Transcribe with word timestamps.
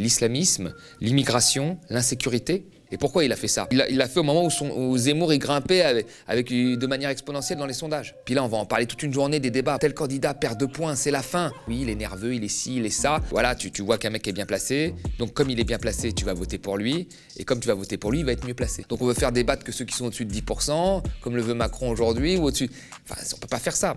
L'islamisme, 0.00 0.74
l'immigration, 1.00 1.76
l'insécurité. 1.90 2.64
Et 2.92 2.98
pourquoi 2.98 3.24
il 3.24 3.32
a 3.32 3.36
fait 3.36 3.48
ça? 3.48 3.66
Il 3.72 3.96
l'a 3.96 4.06
fait 4.06 4.20
au 4.20 4.22
moment 4.22 4.44
où, 4.44 4.50
son, 4.50 4.70
où 4.70 4.96
Zemmour 4.96 5.32
est 5.32 5.38
grimpé 5.38 5.82
avec, 6.28 6.48
de 6.50 6.86
manière 6.86 7.10
exponentielle 7.10 7.58
dans 7.58 7.66
les 7.66 7.74
sondages. 7.74 8.14
Puis 8.24 8.36
là, 8.36 8.44
on 8.44 8.46
va 8.46 8.58
en 8.58 8.64
parler 8.64 8.86
toute 8.86 9.02
une 9.02 9.12
journée 9.12 9.40
des 9.40 9.50
débats. 9.50 9.76
Tel 9.76 9.94
candidat 9.94 10.34
perd 10.34 10.56
deux 10.56 10.68
points, 10.68 10.94
c'est 10.94 11.10
la 11.10 11.20
fin. 11.20 11.50
Oui, 11.66 11.80
il 11.82 11.90
est 11.90 11.96
nerveux, 11.96 12.32
il 12.32 12.44
est 12.44 12.48
ci, 12.48 12.76
il 12.76 12.86
est 12.86 12.90
ça. 12.90 13.20
Voilà, 13.30 13.56
tu, 13.56 13.72
tu 13.72 13.82
vois 13.82 13.98
qu'un 13.98 14.10
mec 14.10 14.28
est 14.28 14.32
bien 14.32 14.46
placé. 14.46 14.94
Donc 15.18 15.32
comme 15.34 15.50
il 15.50 15.58
est 15.58 15.64
bien 15.64 15.78
placé, 15.78 16.12
tu 16.12 16.24
vas 16.24 16.32
voter 16.32 16.58
pour 16.58 16.76
lui. 16.76 17.08
Et 17.36 17.44
comme 17.44 17.58
tu 17.58 17.66
vas 17.66 17.74
voter 17.74 17.96
pour 17.96 18.12
lui, 18.12 18.20
il 18.20 18.24
va 18.24 18.30
être 18.30 18.46
mieux 18.46 18.54
placé. 18.54 18.84
Donc 18.88 19.02
on 19.02 19.06
veut 19.06 19.14
faire 19.14 19.32
débattre 19.32 19.64
que 19.64 19.72
ceux 19.72 19.84
qui 19.84 19.96
sont 19.96 20.04
au-dessus 20.04 20.26
de 20.26 20.32
10%, 20.32 21.02
comme 21.22 21.34
le 21.34 21.42
veut 21.42 21.54
Macron 21.54 21.90
aujourd'hui, 21.90 22.36
ou 22.36 22.44
au-dessus... 22.44 22.70
Enfin, 23.10 23.20
on 23.34 23.38
peut 23.38 23.48
pas 23.48 23.58
faire 23.58 23.74
ça. 23.74 23.96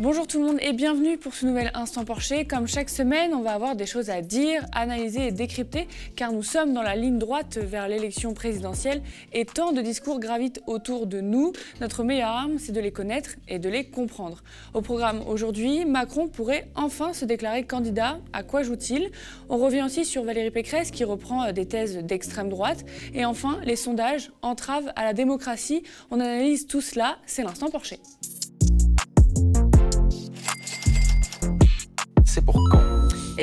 Bonjour 0.00 0.26
tout 0.26 0.40
le 0.40 0.46
monde 0.46 0.58
et 0.60 0.72
bienvenue 0.72 1.16
pour 1.18 1.34
ce 1.34 1.46
nouvel 1.46 1.70
Instant 1.72 2.04
Porcher. 2.04 2.46
Comme 2.46 2.66
chaque 2.66 2.90
semaine, 2.90 3.32
on 3.32 3.42
va 3.42 3.52
avoir 3.52 3.76
des 3.76 3.86
choses 3.86 4.10
à 4.10 4.22
dire, 4.22 4.66
analyser 4.72 5.28
et 5.28 5.30
décrypter 5.30 5.86
car 6.16 6.32
nous 6.32 6.42
sommes 6.42 6.74
dans 6.74 6.82
la 6.82 6.96
ligne 6.96 7.16
droite 7.16 7.58
vers 7.58 7.86
l'élection 7.86 8.34
présidentielle 8.34 9.02
et 9.32 9.44
tant 9.44 9.70
de 9.70 9.80
discours 9.80 10.18
gravitent 10.18 10.60
autour 10.66 11.06
de 11.06 11.20
nous. 11.20 11.52
Notre 11.80 12.02
meilleure 12.02 12.30
arme, 12.30 12.58
c'est 12.58 12.72
de 12.72 12.80
les 12.80 12.90
connaître 12.90 13.36
et 13.46 13.60
de 13.60 13.68
les 13.68 13.84
comprendre. 13.84 14.42
Au 14.74 14.80
programme 14.80 15.22
aujourd'hui, 15.28 15.84
Macron 15.84 16.26
pourrait 16.26 16.66
enfin 16.74 17.12
se 17.12 17.24
déclarer 17.24 17.62
candidat. 17.62 18.18
À 18.32 18.42
quoi 18.42 18.64
joue-t-il? 18.64 19.12
On 19.48 19.58
revient 19.58 19.82
aussi 19.82 20.04
sur 20.04 20.24
Valérie 20.24 20.50
Pécresse 20.50 20.90
qui 20.90 21.04
reprend 21.04 21.52
des 21.52 21.66
thèses 21.66 21.98
d'extrême 21.98 22.48
droite. 22.48 22.84
Et 23.14 23.24
enfin, 23.24 23.60
les 23.64 23.76
sondages 23.76 24.32
entravent 24.42 24.90
à 24.96 25.04
la 25.04 25.12
démocratie. 25.12 25.84
On 26.10 26.18
analyse 26.18 26.66
tout 26.66 26.80
cela, 26.80 27.18
c'est 27.26 27.44
l'Instant 27.44 27.70
Porcher. 27.70 28.00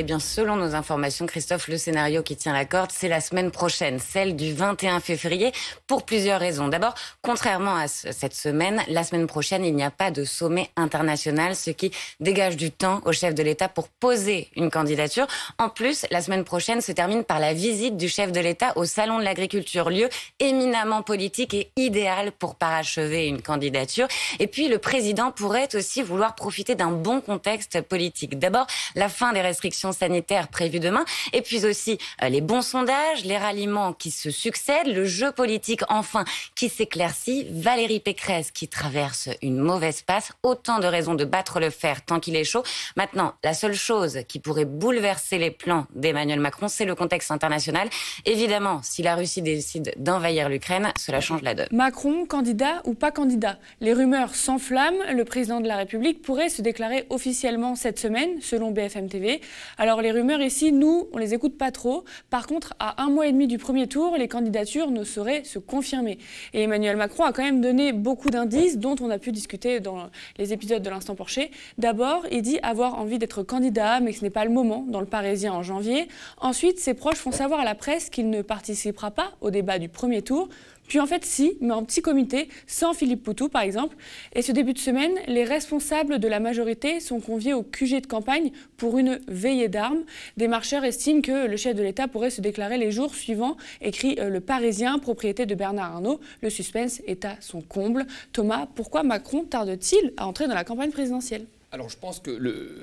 Eh 0.02 0.04
bien, 0.04 0.18
selon 0.18 0.56
nos 0.56 0.74
informations, 0.74 1.26
Christophe, 1.26 1.68
le 1.68 1.78
scénario 1.78 2.24
qui 2.24 2.34
tient 2.34 2.52
la 2.52 2.64
corde, 2.64 2.90
c'est 2.92 3.06
la 3.06 3.20
semaine 3.20 3.52
prochaine, 3.52 4.00
celle 4.00 4.34
du 4.34 4.52
21 4.52 4.98
février, 4.98 5.52
pour 5.86 6.04
plusieurs 6.04 6.40
raisons. 6.40 6.66
D'abord, 6.66 6.96
contrairement 7.22 7.76
à 7.76 7.86
cette 7.86 8.34
semaine, 8.34 8.82
la 8.88 9.04
semaine 9.04 9.28
prochaine, 9.28 9.64
il 9.64 9.76
n'y 9.76 9.84
a 9.84 9.92
pas 9.92 10.10
de 10.10 10.24
sommet 10.24 10.70
international, 10.74 11.54
ce 11.54 11.70
qui 11.70 11.92
dégage 12.18 12.56
du 12.56 12.72
temps 12.72 13.00
au 13.04 13.12
chef 13.12 13.32
de 13.32 13.44
l'État 13.44 13.68
pour 13.68 13.86
poser 13.86 14.48
une 14.56 14.72
candidature. 14.72 15.28
En 15.58 15.68
plus, 15.68 16.04
la 16.10 16.20
semaine 16.20 16.42
prochaine 16.42 16.80
se 16.80 16.90
termine 16.90 17.22
par 17.22 17.38
la 17.38 17.54
visite 17.54 17.96
du 17.96 18.08
chef 18.08 18.32
de 18.32 18.40
l'État 18.40 18.72
au 18.74 18.84
Salon 18.86 19.20
de 19.20 19.24
l'Agriculture, 19.24 19.88
lieu 19.88 20.08
éminemment 20.40 21.02
politique 21.02 21.54
et 21.54 21.70
idéal 21.76 22.32
pour 22.32 22.56
parachever 22.56 23.28
une 23.28 23.40
candidature. 23.40 24.08
Et 24.40 24.48
puis, 24.48 24.66
le 24.66 24.78
président 24.78 25.30
pourrait 25.30 25.76
aussi 25.76 26.02
vouloir 26.02 26.34
profiter 26.34 26.74
d'un 26.74 26.90
bon 26.90 27.20
contexte 27.20 27.80
politique. 27.82 28.40
D'abord, 28.40 28.66
la 28.96 29.08
fin 29.08 29.32
des 29.32 29.42
restrictions 29.42 29.91
sanitaire 29.92 30.48
prévue 30.48 30.80
demain, 30.80 31.04
et 31.32 31.42
puis 31.42 31.64
aussi 31.64 31.98
euh, 32.22 32.28
les 32.28 32.40
bons 32.40 32.62
sondages, 32.62 33.24
les 33.24 33.38
ralliements 33.38 33.92
qui 33.92 34.10
se 34.10 34.30
succèdent, 34.30 34.88
le 34.88 35.04
jeu 35.04 35.32
politique 35.32 35.82
enfin 35.88 36.24
qui 36.54 36.68
s'éclaircit, 36.68 37.46
Valérie 37.50 38.00
Pécresse 38.00 38.50
qui 38.50 38.68
traverse 38.68 39.28
une 39.42 39.58
mauvaise 39.58 40.02
passe, 40.02 40.32
autant 40.42 40.78
de 40.78 40.86
raisons 40.86 41.14
de 41.14 41.24
battre 41.24 41.60
le 41.60 41.70
fer 41.70 42.04
tant 42.04 42.20
qu'il 42.20 42.36
est 42.36 42.44
chaud. 42.44 42.62
Maintenant, 42.96 43.34
la 43.44 43.54
seule 43.54 43.74
chose 43.74 44.20
qui 44.28 44.38
pourrait 44.38 44.64
bouleverser 44.64 45.38
les 45.38 45.50
plans 45.50 45.86
d'Emmanuel 45.94 46.40
Macron, 46.40 46.68
c'est 46.68 46.84
le 46.84 46.94
contexte 46.94 47.30
international. 47.30 47.88
Évidemment, 48.24 48.80
si 48.82 49.02
la 49.02 49.14
Russie 49.14 49.42
décide 49.42 49.92
d'envahir 49.96 50.48
l'Ukraine, 50.48 50.92
cela 50.96 51.20
change 51.20 51.42
la 51.42 51.54
donne. 51.54 51.68
Macron, 51.72 52.26
candidat 52.26 52.82
ou 52.84 52.94
pas 52.94 53.10
candidat? 53.10 53.58
Les 53.80 53.92
rumeurs 53.92 54.34
s'enflamment. 54.34 55.02
Le 55.12 55.24
président 55.24 55.60
de 55.60 55.68
la 55.68 55.76
République 55.76 56.22
pourrait 56.22 56.48
se 56.48 56.62
déclarer 56.62 57.06
officiellement 57.10 57.74
cette 57.74 57.98
semaine, 57.98 58.40
selon 58.40 58.70
BFM 58.70 59.08
TV. 59.08 59.40
Alors 59.78 60.02
les 60.02 60.12
rumeurs 60.12 60.42
ici, 60.42 60.72
nous, 60.72 61.08
on 61.12 61.18
les 61.18 61.34
écoute 61.34 61.56
pas 61.56 61.70
trop. 61.70 62.04
Par 62.30 62.46
contre, 62.46 62.74
à 62.78 63.02
un 63.02 63.08
mois 63.08 63.26
et 63.26 63.32
demi 63.32 63.46
du 63.46 63.58
premier 63.58 63.86
tour, 63.86 64.16
les 64.18 64.28
candidatures 64.28 64.90
ne 64.90 65.04
sauraient 65.04 65.44
se 65.44 65.58
confirmer. 65.58 66.18
Et 66.52 66.62
Emmanuel 66.62 66.96
Macron 66.96 67.24
a 67.24 67.32
quand 67.32 67.42
même 67.42 67.60
donné 67.60 67.92
beaucoup 67.92 68.30
d'indices 68.30 68.78
dont 68.78 68.96
on 69.00 69.10
a 69.10 69.18
pu 69.18 69.32
discuter 69.32 69.80
dans 69.80 70.10
les 70.38 70.52
épisodes 70.52 70.82
de 70.82 70.90
l'Instant 70.90 71.14
Porcher. 71.14 71.50
D'abord, 71.78 72.26
il 72.30 72.42
dit 72.42 72.58
avoir 72.62 72.98
envie 72.98 73.18
d'être 73.18 73.42
candidat, 73.42 74.00
mais 74.00 74.12
que 74.12 74.18
ce 74.18 74.24
n'est 74.24 74.30
pas 74.30 74.44
le 74.44 74.50
moment 74.50 74.84
dans 74.88 75.00
le 75.00 75.06
Parisien 75.06 75.52
en 75.52 75.62
janvier. 75.62 76.08
Ensuite, 76.38 76.78
ses 76.78 76.94
proches 76.94 77.18
font 77.18 77.32
savoir 77.32 77.60
à 77.60 77.64
la 77.64 77.74
presse 77.74 78.10
qu'il 78.10 78.30
ne 78.30 78.42
participera 78.42 79.10
pas 79.10 79.32
au 79.40 79.50
débat 79.50 79.78
du 79.78 79.88
premier 79.88 80.22
tour. 80.22 80.48
Puis 80.88 81.00
en 81.00 81.06
fait, 81.06 81.24
si, 81.24 81.56
mais 81.60 81.72
en 81.72 81.84
petit 81.84 82.02
comité, 82.02 82.48
sans 82.66 82.92
Philippe 82.92 83.22
Poutou 83.22 83.48
par 83.48 83.62
exemple. 83.62 83.96
Et 84.34 84.42
ce 84.42 84.52
début 84.52 84.72
de 84.72 84.78
semaine, 84.78 85.12
les 85.26 85.44
responsables 85.44 86.18
de 86.18 86.28
la 86.28 86.40
majorité 86.40 87.00
sont 87.00 87.20
conviés 87.20 87.54
au 87.54 87.62
QG 87.62 88.02
de 88.02 88.06
campagne 88.06 88.50
pour 88.76 88.98
une 88.98 89.18
veillée 89.28 89.68
d'armes. 89.68 90.02
Des 90.36 90.48
marcheurs 90.48 90.84
estiment 90.84 91.22
que 91.22 91.46
le 91.46 91.56
chef 91.56 91.76
de 91.76 91.82
l'État 91.82 92.08
pourrait 92.08 92.30
se 92.30 92.40
déclarer 92.40 92.78
les 92.78 92.90
jours 92.90 93.14
suivants, 93.14 93.56
écrit 93.80 94.16
euh, 94.18 94.28
Le 94.28 94.40
Parisien, 94.40 94.98
propriété 94.98 95.46
de 95.46 95.54
Bernard 95.54 95.94
Arnault. 95.94 96.20
Le 96.42 96.50
suspense 96.50 97.00
est 97.06 97.24
à 97.24 97.36
son 97.40 97.62
comble. 97.62 98.06
Thomas, 98.32 98.66
pourquoi 98.74 99.02
Macron 99.02 99.44
tarde-t-il 99.44 100.12
à 100.16 100.26
entrer 100.26 100.46
dans 100.46 100.54
la 100.54 100.64
campagne 100.64 100.90
présidentielle? 100.90 101.46
Alors 101.70 101.88
je 101.88 101.96
pense 101.96 102.20
que 102.20 102.30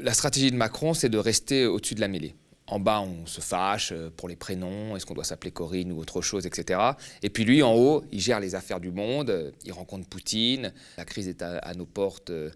la 0.01 0.13
stratégie 0.13 0.49
de 0.49 0.55
Macron, 0.55 0.95
c'est 0.95 1.09
de 1.09 1.17
rester 1.19 1.67
au-dessus 1.67 1.93
de 1.93 2.01
la 2.01 2.07
mêlée. 2.07 2.33
En 2.69 2.79
bas, 2.79 3.01
on 3.01 3.25
se 3.25 3.41
fâche 3.41 3.91
euh, 3.91 4.11
pour 4.15 4.29
les 4.29 4.35
prénoms, 4.35 4.95
est-ce 4.95 5.05
qu'on 5.05 5.15
doit 5.15 5.23
s'appeler 5.23 5.49
Corinne 5.49 5.91
ou 5.91 5.99
autre 5.99 6.21
chose, 6.21 6.45
etc. 6.45 6.79
Et 7.23 7.31
puis 7.31 7.43
lui, 7.43 7.63
en 7.63 7.73
haut, 7.73 8.03
il 8.11 8.21
gère 8.21 8.39
les 8.39 8.53
affaires 8.53 8.79
du 8.79 8.91
monde, 8.91 9.31
euh, 9.31 9.51
il 9.65 9.71
rencontre 9.71 10.07
Poutine, 10.07 10.71
la 10.97 11.05
crise 11.05 11.27
est 11.27 11.41
à, 11.41 11.73
nos 11.73 11.87
portes 11.87 12.29
euh, 12.29 12.51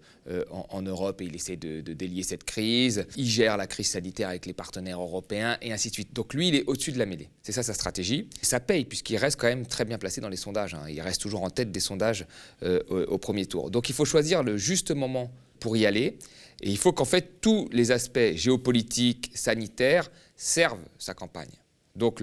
en, 0.50 0.82
Europe 0.82 1.20
et 1.20 1.24
il 1.24 1.34
essaie 1.34 1.56
de, 1.56 1.80
délier 1.80 2.22
cette 2.22 2.44
crise, 2.44 3.06
il 3.16 3.26
gère 3.26 3.56
la 3.56 3.66
crise 3.66 3.90
sanitaire 3.90 4.28
avec 4.28 4.46
les 4.46 4.52
partenaires 4.52 5.00
européens 5.00 5.58
et 5.60 5.72
ainsi 5.72 5.88
de 5.88 5.94
suite. 5.94 6.12
Donc 6.14 6.32
lui, 6.32 6.48
il 6.48 6.54
est 6.54 6.64
au-dessus 6.66 6.92
de 6.92 6.98
la 6.98 7.06
mêlée. 7.06 7.28
C'est 7.42 7.52
ça 7.52 7.64
sa 7.64 7.74
stratégie. 7.74 8.28
ça 8.40 8.60
paye 8.60 8.84
puisqu'il 8.84 9.16
reste 9.16 9.40
quand 9.40 9.48
même 9.48 9.66
très 9.66 9.84
bien 9.84 9.98
placé 9.98 10.20
dans 10.20 10.28
les 10.28 10.36
sondages. 10.36 10.74
Hein. 10.74 10.84
Il 10.88 11.00
reste 11.00 11.22
toujours 11.22 11.42
en 11.42 11.50
tête 11.50 11.72
des 11.72 11.80
sondages 11.80 12.26
au 12.62 13.18
premier 13.18 13.46
tour. 13.46 13.70
Donc 13.70 13.88
il 13.88 13.94
faut 13.94 14.04
choisir 14.04 14.42
le 14.42 14.56
juste 14.56 14.92
moment 14.92 15.30
pour 15.58 15.76
y 15.76 15.86
aller. 15.86 16.18
Et 16.62 16.70
il 16.70 16.78
faut 16.78 16.92
qu'en 16.92 17.04
fait 17.04 17.40
tous 17.40 17.68
les 17.72 17.90
aspects 17.90 18.32
géopolitiques, 18.34 19.30
sanitaires 19.34 20.10
servent 20.36 20.84
sa 20.98 21.14
campagne. 21.14 21.50
Donc 21.96 22.20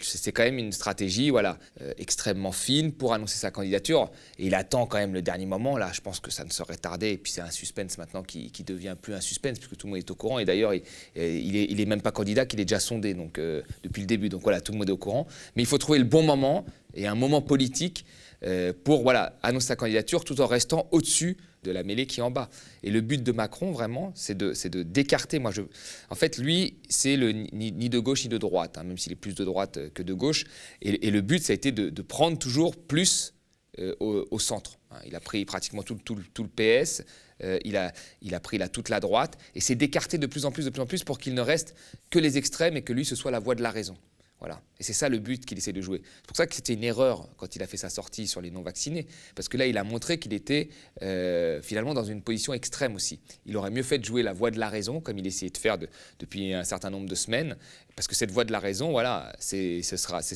c'est 0.00 0.32
quand 0.32 0.42
même 0.42 0.58
une 0.58 0.72
stratégie 0.72 1.30
voilà, 1.30 1.58
euh, 1.80 1.92
extrêmement 1.98 2.52
fine 2.52 2.92
pour 2.92 3.14
annoncer 3.14 3.38
sa 3.38 3.50
candidature. 3.50 4.10
Et 4.38 4.46
il 4.46 4.54
attend 4.54 4.86
quand 4.86 4.98
même 4.98 5.14
le 5.14 5.22
dernier 5.22 5.46
moment. 5.46 5.76
Là, 5.76 5.90
je 5.92 6.00
pense 6.00 6.20
que 6.20 6.30
ça 6.30 6.44
ne 6.44 6.50
serait 6.50 6.76
tardé. 6.76 7.10
Et 7.10 7.18
puis 7.18 7.32
c'est 7.32 7.40
un 7.40 7.50
suspense 7.50 7.98
maintenant 7.98 8.22
qui, 8.22 8.50
qui, 8.50 8.64
devient 8.64 8.96
plus 9.00 9.14
un 9.14 9.20
suspense 9.20 9.58
puisque 9.58 9.76
tout 9.76 9.86
le 9.86 9.92
monde 9.92 9.98
est 9.98 10.10
au 10.10 10.14
courant. 10.14 10.38
Et 10.38 10.44
d'ailleurs, 10.44 10.74
il, 10.74 10.82
n'est 11.14 11.82
est, 11.82 11.86
même 11.86 12.02
pas 12.02 12.12
candidat, 12.12 12.46
qu'il 12.46 12.60
est 12.60 12.64
déjà 12.64 12.80
sondé 12.80 13.14
donc, 13.14 13.38
euh, 13.38 13.62
depuis 13.82 14.00
le 14.00 14.06
début. 14.06 14.28
Donc 14.28 14.42
voilà, 14.42 14.60
tout 14.60 14.72
le 14.72 14.78
monde 14.78 14.88
est 14.88 14.92
au 14.92 14.98
courant. 14.98 15.26
Mais 15.56 15.62
il 15.62 15.66
faut 15.66 15.78
trouver 15.78 15.98
le 15.98 16.04
bon 16.04 16.22
moment 16.22 16.64
et 16.94 17.06
un 17.06 17.14
moment 17.14 17.40
politique 17.40 18.04
euh, 18.44 18.72
pour 18.84 19.02
voilà, 19.02 19.38
annoncer 19.42 19.68
sa 19.68 19.76
candidature 19.76 20.24
tout 20.24 20.40
en 20.40 20.46
restant 20.46 20.88
au-dessus 20.90 21.36
de 21.64 21.72
la 21.72 21.82
mêlée 21.82 22.06
qui 22.06 22.20
est 22.20 22.22
en 22.22 22.30
bas. 22.30 22.48
Et 22.82 22.90
le 22.90 23.00
but 23.00 23.22
de 23.22 23.32
Macron, 23.32 23.72
vraiment, 23.72 24.12
c'est 24.14 24.36
de, 24.36 24.52
de 24.68 24.82
d'écarter. 24.82 25.38
Moi, 25.38 25.50
je, 25.50 25.62
en 26.10 26.14
fait, 26.14 26.38
lui, 26.38 26.76
c'est 26.88 27.16
ni, 27.16 27.72
de 27.72 27.98
gauche 27.98 28.22
ni 28.24 28.28
de 28.28 28.38
droite, 28.38 28.78
hein, 28.78 28.84
même 28.84 28.98
s'il 28.98 29.12
est 29.12 29.16
plus 29.16 29.34
de 29.34 29.44
droite 29.44 29.92
que 29.94 30.02
de 30.02 30.14
gauche. 30.14 30.44
Et, 30.82 31.10
le 31.10 31.20
but, 31.20 31.42
ça 31.42 31.52
a 31.52 31.54
été 31.54 31.72
de, 31.72 32.02
prendre 32.02 32.38
toujours 32.38 32.76
plus 32.76 33.34
euh, 33.80 33.94
au, 33.98 34.38
centre. 34.38 34.78
Hein. 34.90 34.98
Il 35.06 35.16
a 35.16 35.20
pris 35.20 35.44
pratiquement 35.44 35.82
tout, 35.82 35.98
tout, 36.04 36.18
tout 36.32 36.44
le 36.44 36.48
PS, 36.48 37.02
euh, 37.42 37.58
il, 37.64 37.76
a, 37.76 37.92
il 38.22 38.34
a 38.34 38.40
pris 38.40 38.58
là, 38.58 38.68
toute 38.68 38.88
la 38.88 39.00
droite, 39.00 39.38
et 39.54 39.60
c'est 39.60 39.74
d'écarter 39.74 40.18
de 40.18 40.26
plus 40.26 40.44
en 40.44 40.52
plus, 40.52 40.64
de 40.64 40.70
plus 40.70 40.82
en 40.82 40.86
plus, 40.86 41.02
pour 41.02 41.18
qu'il 41.18 41.34
ne 41.34 41.40
reste 41.40 41.74
que 42.10 42.18
les 42.18 42.38
extrêmes 42.38 42.76
et 42.76 42.82
que 42.82 42.92
lui, 42.92 43.04
ce 43.04 43.16
soit 43.16 43.30
la 43.30 43.40
voie 43.40 43.54
de 43.54 43.62
la 43.62 43.70
raison. 43.70 43.96
Voilà. 44.44 44.60
Et 44.78 44.82
c'est 44.82 44.92
ça 44.92 45.08
le 45.08 45.18
but 45.20 45.46
qu'il 45.46 45.56
essaie 45.56 45.72
de 45.72 45.80
jouer. 45.80 46.02
C'est 46.04 46.26
pour 46.26 46.36
ça 46.36 46.46
que 46.46 46.54
c'était 46.54 46.74
une 46.74 46.84
erreur 46.84 47.30
quand 47.38 47.56
il 47.56 47.62
a 47.62 47.66
fait 47.66 47.78
sa 47.78 47.88
sortie 47.88 48.26
sur 48.26 48.42
les 48.42 48.50
non-vaccinés, 48.50 49.06
parce 49.34 49.48
que 49.48 49.56
là, 49.56 49.66
il 49.66 49.78
a 49.78 49.84
montré 49.84 50.18
qu'il 50.18 50.34
était 50.34 50.68
euh, 51.00 51.62
finalement 51.62 51.94
dans 51.94 52.04
une 52.04 52.20
position 52.20 52.52
extrême 52.52 52.94
aussi. 52.94 53.20
Il 53.46 53.56
aurait 53.56 53.70
mieux 53.70 53.82
fait 53.82 53.96
de 53.96 54.04
jouer 54.04 54.22
la 54.22 54.34
voie 54.34 54.50
de 54.50 54.58
la 54.58 54.68
raison, 54.68 55.00
comme 55.00 55.16
il 55.16 55.26
essayait 55.26 55.48
de 55.48 55.56
faire 55.56 55.78
depuis 56.18 56.52
un 56.52 56.62
certain 56.62 56.90
nombre 56.90 57.08
de 57.08 57.14
semaines, 57.14 57.56
parce 57.96 58.06
que 58.06 58.14
cette 58.14 58.30
voie 58.30 58.44
de 58.44 58.52
la 58.52 58.58
raison, 58.58 58.90
voilà, 58.90 59.34
c'est 59.38 59.80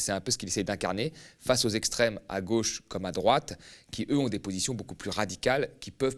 un 0.08 0.20
peu 0.22 0.31
ce 0.31 0.38
qu'il 0.38 0.49
essaie 0.49 0.64
d'incarner 0.64 1.12
face 1.38 1.66
aux 1.66 1.70
extrêmes 1.70 2.19
à 2.31 2.40
gauche 2.40 2.81
comme 2.88 3.04
à 3.04 3.12
droite, 3.12 3.58
qui 3.90 4.06
eux 4.08 4.16
ont 4.16 4.31
des 4.31 4.38
positions 4.38 4.72
beaucoup 4.72 4.94
plus 4.94 5.11
radicales, 5.11 5.69
qui 5.81 5.90
peuvent 5.90 6.16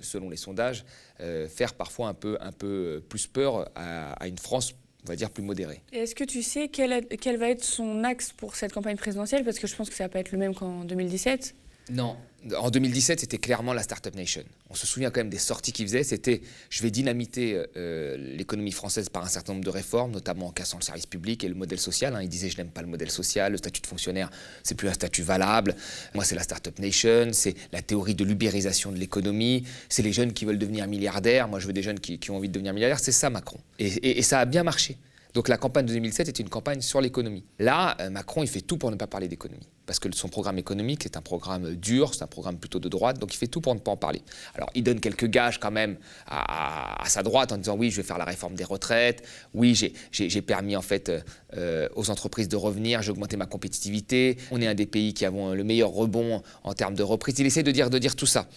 selon 0.00 0.30
les 0.30 0.36
sondages, 0.38 0.86
euh, 1.20 1.46
faire 1.46 1.74
parfois 1.74 2.08
un 2.08 2.14
peu, 2.14 2.38
un 2.40 2.52
peu 2.52 3.04
plus 3.06 3.26
peur 3.26 3.68
à, 3.74 4.12
à 4.12 4.28
une 4.28 4.38
France 4.38 4.74
on 5.04 5.08
va 5.08 5.16
dire, 5.16 5.30
plus 5.30 5.42
modéré. 5.42 5.80
Est-ce 5.92 6.14
que 6.14 6.24
tu 6.24 6.42
sais 6.42 6.68
quel, 6.68 7.36
va 7.36 7.48
être 7.48 7.64
son 7.64 8.04
axe 8.04 8.32
pour 8.32 8.54
cette 8.54 8.72
campagne 8.72 8.96
présidentielle? 8.96 9.44
Parce 9.44 9.58
que 9.58 9.66
je 9.66 9.74
pense 9.74 9.90
que 9.90 9.96
ça 9.96 10.04
va 10.04 10.08
pas 10.08 10.20
être 10.20 10.32
le 10.32 10.38
même 10.38 10.54
qu'en 10.54 10.84
2017. 10.84 11.54
Non. 11.90 12.16
En 12.58 12.70
2017, 12.70 13.20
c'était 13.20 13.38
clairement 13.38 13.72
la 13.72 13.82
Startup 13.82 14.14
Nation. 14.16 14.42
On 14.68 14.74
se 14.74 14.84
souvient 14.84 15.10
quand 15.10 15.20
même 15.20 15.30
des 15.30 15.38
sorties 15.38 15.72
qu'il 15.72 15.86
faisait. 15.86 16.02
C'était 16.02 16.42
je 16.70 16.82
vais 16.82 16.90
dynamiter 16.90 17.62
euh, 17.76 18.16
l'économie 18.16 18.72
française 18.72 19.08
par 19.08 19.24
un 19.24 19.28
certain 19.28 19.52
nombre 19.52 19.64
de 19.64 19.70
réformes, 19.70 20.10
notamment 20.10 20.48
en 20.48 20.50
cassant 20.50 20.78
le 20.78 20.82
service 20.82 21.06
public 21.06 21.44
et 21.44 21.48
le 21.48 21.54
modèle 21.54 21.78
social. 21.78 22.16
Hein. 22.16 22.22
Il 22.22 22.28
disait 22.28 22.50
je 22.50 22.56
n'aime 22.56 22.70
pas 22.70 22.82
le 22.82 22.88
modèle 22.88 23.12
social, 23.12 23.52
le 23.52 23.58
statut 23.58 23.80
de 23.80 23.86
fonctionnaire, 23.86 24.28
c'est 24.64 24.74
plus 24.74 24.88
un 24.88 24.92
statut 24.92 25.22
valable. 25.22 25.76
Moi, 26.14 26.24
c'est 26.24 26.34
la 26.34 26.42
Startup 26.42 26.76
Nation, 26.80 27.28
c'est 27.32 27.54
la 27.70 27.80
théorie 27.80 28.16
de 28.16 28.24
l'ubérisation 28.24 28.90
de 28.90 28.96
l'économie, 28.96 29.64
c'est 29.88 30.02
les 30.02 30.12
jeunes 30.12 30.32
qui 30.32 30.44
veulent 30.44 30.58
devenir 30.58 30.88
milliardaires. 30.88 31.46
Moi, 31.46 31.60
je 31.60 31.68
veux 31.68 31.72
des 31.72 31.82
jeunes 31.82 32.00
qui, 32.00 32.18
ont 32.30 32.36
envie 32.36 32.48
de 32.48 32.54
devenir 32.54 32.74
milliardaires. 32.74 33.00
C'est 33.00 33.12
ça, 33.12 33.30
Macron. 33.30 33.58
Et, 33.78 34.18
et 34.18 34.22
ça 34.22 34.40
a 34.40 34.44
bien 34.46 34.64
marché. 34.64 34.98
Donc 35.34 35.48
la 35.48 35.56
campagne 35.56 35.86
de 35.86 35.92
2007 35.92 36.28
était 36.28 36.42
une 36.42 36.48
campagne 36.48 36.80
sur 36.80 37.00
l'économie. 37.00 37.44
Là, 37.58 37.96
euh, 38.00 38.10
Macron, 38.10 38.42
il 38.42 38.48
fait 38.48 38.60
tout 38.60 38.76
pour 38.76 38.90
ne 38.90 38.96
pas 38.96 39.06
parler 39.06 39.28
d'économie. 39.28 39.66
Parce 39.86 39.98
que 39.98 40.08
son 40.14 40.28
programme 40.28 40.58
économique 40.58 41.04
est 41.06 41.16
un 41.16 41.22
programme 41.22 41.74
dur, 41.74 42.14
c'est 42.14 42.22
un 42.22 42.28
programme 42.28 42.56
plutôt 42.56 42.78
de 42.78 42.88
droite, 42.88 43.18
donc 43.18 43.34
il 43.34 43.36
fait 43.36 43.48
tout 43.48 43.60
pour 43.60 43.74
ne 43.74 43.80
pas 43.80 43.90
en 43.90 43.96
parler. 43.96 44.22
Alors 44.54 44.70
il 44.74 44.84
donne 44.84 45.00
quelques 45.00 45.26
gages 45.26 45.58
quand 45.58 45.72
même 45.72 45.96
à, 46.26 47.02
sa 47.06 47.22
droite 47.22 47.52
en 47.52 47.58
disant 47.58 47.76
oui, 47.76 47.90
je 47.90 47.96
vais 47.96 48.02
faire 48.06 48.18
la 48.18 48.24
réforme 48.24 48.54
des 48.54 48.64
retraites, 48.64 49.26
oui, 49.54 49.74
j'ai 50.12 50.42
permis 50.42 50.76
en 50.76 50.82
fait 50.82 51.10
euh, 51.56 51.88
aux 51.96 52.10
entreprises 52.10 52.48
de 52.48 52.56
revenir, 52.56 53.02
j'ai 53.02 53.10
augmenté 53.10 53.36
ma 53.36 53.46
compétitivité, 53.46 54.38
on 54.50 54.60
est 54.60 54.66
un 54.66 54.74
des 54.74 54.86
pays 54.86 55.14
qui 55.14 55.24
avons 55.24 55.52
le 55.52 55.64
meilleur 55.64 55.90
rebond 55.90 56.42
en 56.62 56.74
termes 56.74 56.94
de 56.94 57.02
reprise. 57.02 57.38
Il 57.38 57.46
essaie 57.46 57.62
de 57.62 57.72
dire, 57.72 57.90
de 57.90 57.98
dire 57.98 58.16
tout 58.16 58.26
ça. 58.26 58.48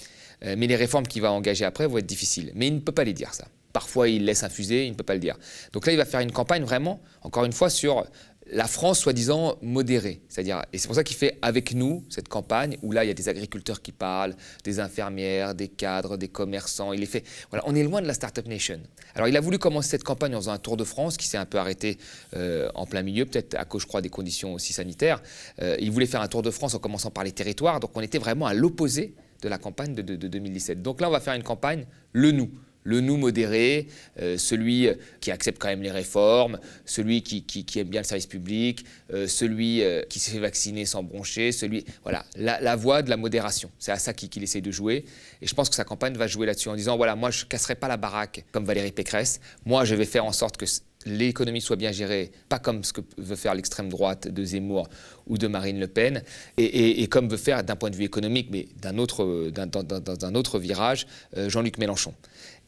Euh, 0.44 0.56
mais 0.58 0.68
les 0.68 0.76
réformes 0.76 1.08
qu'il 1.08 1.22
va 1.22 1.32
engager 1.32 1.66
après 1.66 1.88
vont 1.88 1.98
être 1.98 2.06
difficiles. 2.06 2.52
Mais 2.56 2.68
il 2.68 2.76
ne 2.76 2.80
peut 2.80 2.92
pas 2.92 3.04
les 3.04 3.14
dire 3.14 3.34
ça. 3.34 3.46
Parfois, 3.74 4.08
il 4.08 4.24
laisse 4.26 4.44
infuser, 4.44 4.86
il 4.86 4.92
ne 4.92 4.96
peut 4.96 5.04
pas 5.04 5.16
le 5.16 5.20
dire. 5.20 5.38
Donc 5.74 5.86
là, 5.86 5.92
il 5.92 5.98
va 5.98 6.06
faire 6.06 6.22
une 6.22 6.32
campagne 6.32 6.64
vraiment, 6.64 7.02
encore 7.24 7.44
une 7.44 7.52
fois, 7.52 7.70
sur 7.70 8.06
la 8.52 8.68
France 8.68 9.00
soi-disant 9.00 9.58
modérée. 9.62 10.22
C'est-à-dire, 10.30 10.64
et 10.72 10.78
c'est 10.78 10.88
pour 10.88 10.96
ça 10.96 11.04
qu'il 11.04 11.18
fait 11.18 11.38
avec 11.42 11.74
nous 11.74 12.04
cette 12.10 12.28
campagne 12.28 12.78
où 12.84 12.92
là, 12.92 13.04
il 13.04 13.08
y 13.08 13.12
a 13.12 13.14
des 13.14 13.30
agriculteurs 13.30 13.82
qui 13.82 13.92
parlent, 13.92 14.36
des 14.64 14.80
infirmières, 14.80 15.56
des 15.56 15.68
cadres, 15.68 16.18
des 16.18 16.28
commerçants. 16.28 16.94
Il 16.94 17.02
est 17.02 17.08
fait. 17.08 17.24
Voilà, 17.50 17.64
on 17.68 17.76
est 17.76 17.84
loin 17.84 18.02
de 18.02 18.08
la 18.08 18.14
Startup 18.14 18.46
Nation. 18.48 18.80
Alors, 19.16 19.28
il 19.28 19.36
a 19.36 19.42
voulu 19.42 19.58
commencer 19.58 19.90
cette 19.90 20.04
campagne 20.04 20.36
en 20.36 20.40
faisant 20.40 20.52
un 20.52 20.60
tour 20.60 20.78
de 20.78 20.84
France 20.84 21.18
qui 21.18 21.28
s'est 21.28 21.38
un 21.38 21.46
peu 21.46 21.58
arrêté 21.58 21.98
euh, 22.36 22.70
en 22.76 22.86
plein 22.86 23.02
milieu, 23.02 23.26
peut-être 23.26 23.56
à 23.56 23.66
cause, 23.66 23.82
je 23.82 23.88
crois, 23.88 24.02
des 24.02 24.10
conditions 24.10 24.54
aussi 24.54 24.74
sanitaires. 24.74 25.24
Euh, 25.62 25.76
il 25.80 25.92
voulait 25.92 26.06
faire 26.06 26.22
un 26.22 26.28
tour 26.28 26.42
de 26.42 26.52
France 26.52 26.76
en 26.76 26.80
commençant 26.80 27.12
par 27.12 27.24
les 27.24 27.32
territoires. 27.32 27.80
Donc, 27.80 27.92
on 27.96 28.02
était 28.02 28.20
vraiment 28.20 28.46
à 28.46 28.54
l'opposé 28.54 29.16
de 29.42 29.50
la 29.50 29.58
campagne 29.58 29.94
de, 29.96 30.16
2017. 30.16 30.82
Donc 30.82 31.02
là, 31.02 31.08
on 31.08 31.12
va 31.12 31.20
faire 31.20 31.34
une 31.34 31.44
campagne 31.44 31.86
le 32.14 32.32
nous 32.32 32.50
le 32.86 33.02
nous 33.02 33.18
modéré, 33.18 33.88
euh, 34.20 34.38
celui 34.38 34.88
qui 35.20 35.32
accepte 35.32 35.60
quand 35.60 35.68
même 35.68 35.82
les 35.82 35.92
réformes, 35.92 36.60
celui 36.86 37.22
qui, 37.24 37.66
aime 37.78 37.88
bien 37.88 38.02
le 38.02 38.06
service 38.06 38.28
public, 38.28 38.86
euh, 39.12 39.28
celui 39.28 39.82
euh, 39.82 40.04
qui 40.04 40.20
s'est 40.20 40.32
fait 40.32 40.40
vacciner 40.40 40.86
sans 40.86 41.04
broncher, 41.04 41.52
celui 41.52 41.84
voilà 42.04 42.26
la, 42.38 42.76
voie 42.76 43.02
de 43.02 43.10
la 43.10 43.18
modération. 43.18 43.70
C'est 43.80 43.92
à 43.92 44.00
ça 44.00 44.14
qu'il 44.14 44.44
essaie 44.44 44.62
de 44.62 44.72
jouer. 44.72 45.04
Et 45.42 45.48
je 45.48 45.54
pense 45.54 45.68
que 45.70 45.76
sa 45.76 45.84
campagne 45.84 46.14
va 46.16 46.28
jouer 46.28 46.46
là-dessus 46.46 46.70
en 46.70 46.76
disant 46.76 46.96
voilà 46.96 47.16
moi 47.16 47.32
je 47.32 47.46
casserai 47.46 47.76
pas 47.76 47.88
la 47.88 47.98
baraque 47.98 48.46
comme 48.52 48.66
Valérie 48.66 48.92
Pécresse. 48.92 49.42
Moi 49.66 49.84
je 49.84 49.96
vais 49.96 50.06
faire 50.06 50.26
en 50.26 50.32
sorte 50.32 50.58
que 50.58 50.66
l'économie 51.06 51.62
soit 51.62 51.76
bien 51.76 51.92
gérée, 51.92 52.32
pas 52.50 52.60
comme 52.60 52.84
ce 52.84 52.94
que 52.94 53.02
veut 53.18 53.36
faire 53.36 53.54
l'extrême 53.54 53.90
droite 53.90 54.28
de 54.28 54.44
Zemmour 54.44 54.88
ou 55.28 55.38
de 55.38 55.48
Marine 55.48 55.80
Le 55.80 55.88
Pen, 55.88 56.24
et, 56.58 57.08
comme 57.08 57.30
veut 57.30 57.38
faire 57.38 57.64
d'un 57.64 57.76
point 57.76 57.90
de 57.90 57.96
vue 57.96 58.04
économique, 58.04 58.50
mais 58.52 58.68
d'un 58.82 58.98
autre, 58.98 59.50
d'un, 59.52 60.36
autre 60.36 60.60
virage, 60.60 61.08
euh, 61.38 61.50
Jean-Luc 61.50 61.78
Mélenchon. 61.78 62.14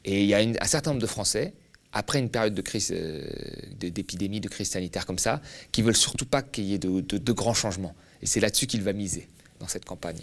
Et 0.08 0.24
il 0.24 0.28
y 0.28 0.34
a 0.34 0.38
un 0.38 0.68
certain 0.68 0.92
nombre 0.92 1.02
de 1.02 1.08
Français, 1.08 1.54
après 1.92 2.20
une 2.20 2.30
période 2.30 2.58
euh, 2.92 3.22
d'épidémie, 3.78 4.40
de 4.40 4.48
crise 4.48 4.70
sanitaire 4.70 5.06
comme 5.06 5.20
ça, 5.20 5.42
qui 5.74 5.82
veulent 5.82 5.98
surtout 5.98 6.26
pas 6.26 6.42
qu'il 6.42 6.64
y 6.64 6.74
ait 6.74 6.80
de 6.80 7.32
grands 7.34 7.54
changements. 7.54 7.94
Et 8.22 8.26
c'est 8.26 8.40
là-dessus 8.40 8.68
qu'il 8.68 8.82
va 8.84 8.94
miser 8.94 9.28
dans 9.60 9.68
cette 9.68 9.84
campagne. 9.84 10.22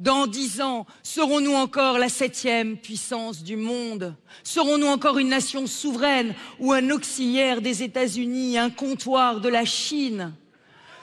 Dans 0.00 0.26
dix 0.26 0.62
ans, 0.62 0.86
serons-nous 1.02 1.52
encore 1.52 1.98
la 1.98 2.08
septième 2.08 2.78
puissance 2.78 3.44
du 3.44 3.56
monde? 3.56 4.16
Serons-nous 4.44 4.86
encore 4.86 5.18
une 5.18 5.28
nation 5.28 5.66
souveraine 5.66 6.34
ou 6.58 6.72
un 6.72 6.88
auxiliaire 6.88 7.60
des 7.60 7.82
États-Unis, 7.82 8.56
un 8.56 8.70
comptoir 8.70 9.42
de 9.42 9.50
la 9.50 9.66
Chine? 9.66 10.32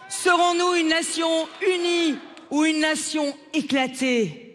Serons-nous 0.10 0.82
une 0.82 0.90
nation 0.90 1.48
unie 1.62 2.16
ou 2.50 2.66
une 2.66 2.80
nation 2.80 3.38
éclatée? 3.54 4.49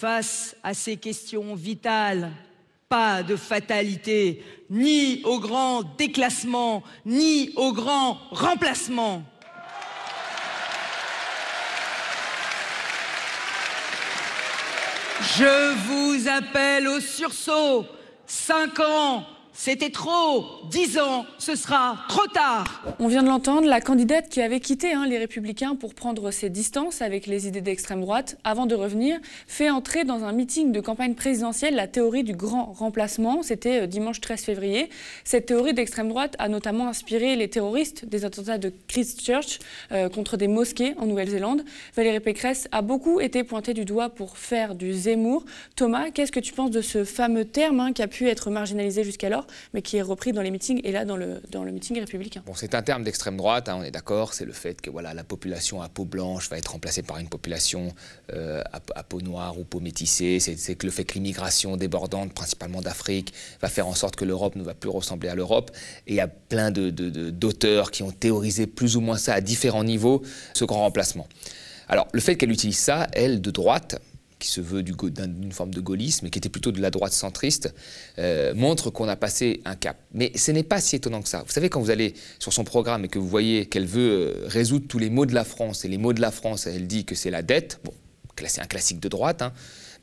Face 0.00 0.54
à 0.62 0.74
ces 0.74 0.96
questions 0.96 1.56
vitales, 1.56 2.30
pas 2.88 3.24
de 3.24 3.34
fatalité, 3.34 4.44
ni 4.70 5.22
au 5.24 5.40
grand 5.40 5.82
déclassement, 5.82 6.84
ni 7.04 7.50
au 7.56 7.72
grand 7.72 8.16
remplacement. 8.30 9.24
Je 15.36 15.74
vous 15.88 16.28
appelle 16.28 16.86
au 16.86 17.00
sursaut. 17.00 17.84
Cinq 18.24 18.78
ans, 18.78 19.26
c'était 19.60 19.90
trop. 19.90 20.46
Dix 20.70 21.00
ans, 21.00 21.26
ce 21.38 21.56
sera 21.56 21.98
trop 22.08 22.28
tard. 22.28 22.80
On 23.00 23.08
vient 23.08 23.24
de 23.24 23.28
l'entendre, 23.28 23.66
la 23.66 23.80
candidate 23.80 24.28
qui 24.28 24.40
avait 24.40 24.60
quitté 24.60 24.92
hein, 24.92 25.04
les 25.04 25.18
Républicains 25.18 25.74
pour 25.74 25.94
prendre 25.94 26.30
ses 26.30 26.48
distances 26.48 27.02
avec 27.02 27.26
les 27.26 27.48
idées 27.48 27.60
d'extrême 27.60 28.00
droite, 28.00 28.38
avant 28.44 28.66
de 28.66 28.76
revenir, 28.76 29.18
fait 29.48 29.68
entrer 29.68 30.04
dans 30.04 30.22
un 30.22 30.30
meeting 30.30 30.70
de 30.70 30.80
campagne 30.80 31.14
présidentielle 31.14 31.74
la 31.74 31.88
théorie 31.88 32.22
du 32.22 32.34
grand 32.34 32.66
remplacement. 32.66 33.42
C'était 33.42 33.82
euh, 33.82 33.86
dimanche 33.88 34.20
13 34.20 34.42
février. 34.42 34.90
Cette 35.24 35.46
théorie 35.46 35.74
d'extrême 35.74 36.08
droite 36.08 36.36
a 36.38 36.48
notamment 36.48 36.86
inspiré 36.86 37.34
les 37.34 37.50
terroristes 37.50 38.04
des 38.04 38.24
attentats 38.24 38.58
de 38.58 38.72
Christchurch 38.86 39.58
euh, 39.90 40.08
contre 40.08 40.36
des 40.36 40.46
mosquées 40.46 40.94
en 40.98 41.06
Nouvelle-Zélande. 41.06 41.64
Valérie 41.96 42.20
Pécresse 42.20 42.68
a 42.70 42.80
beaucoup 42.80 43.18
été 43.18 43.42
pointée 43.42 43.74
du 43.74 43.84
doigt 43.84 44.10
pour 44.10 44.38
faire 44.38 44.76
du 44.76 44.94
Zemmour. 44.94 45.44
Thomas, 45.74 46.10
qu'est-ce 46.10 46.30
que 46.30 46.38
tu 46.38 46.52
penses 46.52 46.70
de 46.70 46.80
ce 46.80 47.02
fameux 47.02 47.44
terme 47.44 47.80
hein, 47.80 47.92
qui 47.92 48.02
a 48.02 48.08
pu 48.08 48.28
être 48.28 48.50
marginalisé 48.50 49.02
jusqu'alors? 49.02 49.47
Mais 49.74 49.82
qui 49.82 49.96
est 49.96 50.02
repris 50.02 50.32
dans 50.32 50.42
les 50.42 50.50
meetings 50.50 50.80
et 50.84 50.92
là 50.92 51.04
dans 51.04 51.16
le, 51.16 51.40
dans 51.50 51.64
le 51.64 51.72
meeting 51.72 51.98
républicain. 51.98 52.42
Bon, 52.46 52.54
c'est 52.54 52.74
un 52.74 52.82
terme 52.82 53.02
d'extrême 53.04 53.36
droite, 53.36 53.68
hein, 53.68 53.76
on 53.80 53.82
est 53.82 53.90
d'accord, 53.90 54.34
c'est 54.34 54.44
le 54.44 54.52
fait 54.52 54.80
que 54.80 54.90
voilà, 54.90 55.14
la 55.14 55.24
population 55.24 55.82
à 55.82 55.88
peau 55.88 56.04
blanche 56.04 56.50
va 56.50 56.58
être 56.58 56.72
remplacée 56.72 57.02
par 57.02 57.18
une 57.18 57.28
population 57.28 57.94
euh, 58.32 58.62
à, 58.72 59.02
peau 59.02 59.20
noire 59.20 59.58
ou 59.58 59.64
peau 59.64 59.80
métissée, 59.80 60.38
c'est 60.40 60.74
que 60.74 60.86
le 60.86 60.92
fait 60.92 61.04
que 61.04 61.14
l'immigration 61.14 61.76
débordante, 61.76 62.32
principalement 62.32 62.80
d'Afrique, 62.80 63.32
va 63.60 63.68
faire 63.68 63.86
en 63.86 63.94
sorte 63.94 64.16
que 64.16 64.24
l'Europe 64.24 64.56
ne 64.56 64.62
va 64.62 64.74
plus 64.74 64.90
ressembler 64.90 65.28
à 65.28 65.34
l'Europe. 65.34 65.70
Et 66.06 66.12
il 66.12 66.16
y 66.16 66.20
a 66.20 66.28
plein 66.28 66.70
d'auteurs 66.70 67.86
de, 67.86 67.90
qui 67.90 68.02
ont 68.02 68.10
théorisé 68.10 68.66
plus 68.66 68.96
ou 68.96 69.00
moins 69.00 69.16
ça 69.16 69.34
à 69.34 69.40
différents 69.40 69.84
niveaux, 69.84 70.22
ce 70.54 70.64
grand 70.64 70.80
remplacement. 70.80 71.26
Alors, 71.88 72.06
le 72.12 72.20
fait 72.20 72.36
qu'elle 72.36 72.52
utilise 72.52 72.78
ça, 72.78 73.06
elle, 73.12 73.40
de 73.40 73.50
droite, 73.50 74.00
qui 74.38 74.48
se 74.48 74.60
veut 74.60 74.82
d'une 74.82 75.52
forme 75.52 75.74
de 75.74 75.80
gaullisme, 75.80 76.26
et 76.26 76.30
qui 76.30 76.38
était 76.38 76.48
plutôt 76.48 76.72
de 76.72 76.80
la 76.80 76.90
droite 76.90 77.12
centriste, 77.12 77.74
euh, 78.18 78.54
montre 78.54 78.90
qu'on 78.90 79.08
a 79.08 79.16
passé 79.16 79.60
un 79.64 79.74
cap. 79.74 79.98
Mais 80.12 80.32
ce 80.36 80.50
n'est 80.50 80.62
pas 80.62 80.80
si 80.80 80.96
étonnant 80.96 81.22
que 81.22 81.28
ça. 81.28 81.42
Vous 81.46 81.52
savez, 81.52 81.68
quand 81.68 81.80
vous 81.80 81.90
allez 81.90 82.14
sur 82.38 82.52
son 82.52 82.64
programme 82.64 83.04
et 83.04 83.08
que 83.08 83.18
vous 83.18 83.28
voyez 83.28 83.66
qu'elle 83.66 83.86
veut 83.86 84.10
euh, 84.10 84.46
résoudre 84.46 84.86
tous 84.86 84.98
les 84.98 85.10
maux 85.10 85.26
de 85.26 85.34
la 85.34 85.44
France, 85.44 85.84
et 85.84 85.88
les 85.88 85.98
maux 85.98 86.12
de 86.12 86.20
la 86.20 86.30
France, 86.30 86.66
elle 86.66 86.86
dit 86.86 87.04
que 87.04 87.14
c'est 87.14 87.30
la 87.30 87.42
dette, 87.42 87.80
bon, 87.84 87.92
c'est 88.46 88.60
un 88.60 88.66
classique 88.66 89.00
de 89.00 89.08
droite, 89.08 89.42
hein, 89.42 89.52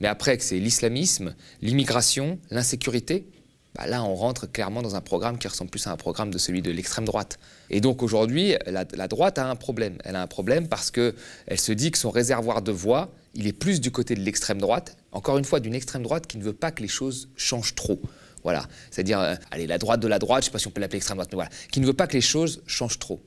mais 0.02 0.08
après 0.08 0.38
que 0.38 0.44
c'est 0.44 0.60
l'islamisme, 0.60 1.36
l'immigration, 1.62 2.40
l'insécurité, 2.52 3.26
bah 3.76 3.88
là, 3.88 4.04
on 4.04 4.16
rentre 4.16 4.50
clairement 4.50 4.82
dans 4.82 4.96
un 4.96 5.02
programme 5.02 5.38
qui 5.38 5.48
ressemble 5.48 5.70
plus 5.70 5.86
à 5.88 5.92
un 5.92 5.98
programme 5.98 6.32
de 6.32 6.38
celui 6.38 6.62
de 6.62 6.72
l'extrême 6.72 7.04
droite. 7.04 7.38
Et 7.70 7.82
donc 7.82 8.04
aujourd'hui, 8.04 8.56
la, 8.68 8.86
droite 8.86 9.38
a 9.38 9.50
un 9.50 9.56
problème. 9.56 9.98
Elle 10.06 10.16
a 10.16 10.22
un 10.22 10.28
problème 10.28 10.68
parce 10.68 10.92
qu'elle 10.92 11.14
se 11.58 11.72
dit 11.74 11.92
que 11.92 11.98
son 11.98 12.10
réservoir 12.10 12.62
de 12.62 12.72
voix, 12.72 13.12
il 13.34 13.48
est 13.48 13.54
plus 13.54 13.82
du 13.82 13.92
côté 13.92 14.16
de 14.16 14.22
l'extrême 14.22 14.60
droite, 14.60 14.96
encore 15.12 15.38
une 15.38 15.44
fois 15.44 15.60
d'une 15.60 15.76
extrême 15.76 16.04
droite 16.04 16.26
qui 16.26 16.38
ne 16.38 16.44
veut 16.44 16.54
pas 16.54 16.72
que 16.72 16.82
les 16.82 16.88
choses 16.88 17.28
changent 17.36 17.76
trop. 17.76 18.02
Voilà, 18.44 18.68
c'est-à-dire, 18.92 19.20
euh, 19.20 19.36
allez, 19.52 19.68
la 19.68 19.78
droite 19.78 20.00
de 20.00 20.08
la 20.08 20.20
droite, 20.20 20.44
je 20.44 20.46
ne 20.46 20.52
sais 20.52 20.54
pas 20.54 20.60
si 20.60 20.68
on 20.68 20.72
peut 20.72 20.80
l'appeler 20.80 20.98
extrême 20.98 21.18
droite, 21.18 21.30
mais 21.32 21.36
voilà, 21.36 21.50
qui 21.72 21.80
ne 21.82 21.86
veut 21.86 21.94
pas 21.94 22.08
que 22.08 22.14
les 22.14 22.22
choses 22.22 22.62
changent 22.68 23.00
trop. 23.00 23.22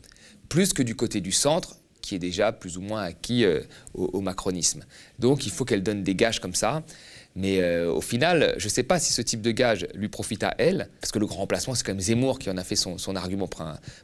Plus 0.49 0.73
que 0.73 0.83
du 0.83 0.95
côté 0.95 1.21
du 1.21 1.33
centre, 1.33 1.77
qui 2.09 2.15
est 2.15 2.19
déjà 2.19 2.53
plus 2.53 2.79
ou 2.79 2.81
moins 2.81 3.03
acquis 3.03 3.45
euh, 3.45 3.61
au, 3.93 4.21
macronisme. 4.21 4.85
Donc 5.19 5.45
il 5.45 5.53
faut 5.53 5.67
qu'elle 5.67 5.83
donne 5.83 6.03
des 6.03 6.15
gages 6.15 6.41
comme 6.41 6.55
ça. 6.55 6.83
Mais 7.39 7.61
euh, 7.61 7.89
au 7.93 8.01
final, 8.01 8.55
je 8.59 8.65
ne 8.65 8.69
sais 8.69 8.83
pas 8.83 8.99
si 8.99 9.13
ce 9.13 9.23
type 9.23 9.43
de 9.43 9.53
gage 9.53 9.87
lui 9.95 10.09
profite 10.09 10.43
à 10.43 10.57
elle, 10.59 10.89
parce 11.01 11.13
que 11.13 11.21
le 11.21 11.27
grand 11.27 11.39
remplacement, 11.43 11.77
c'est 11.77 11.87
quand 11.87 11.93
même 11.93 12.01
Zemmour 12.01 12.41
qui 12.41 12.51
en 12.51 12.57
a 12.57 12.65
fait 12.65 12.75
son, 12.75 12.99
argument 13.15 13.49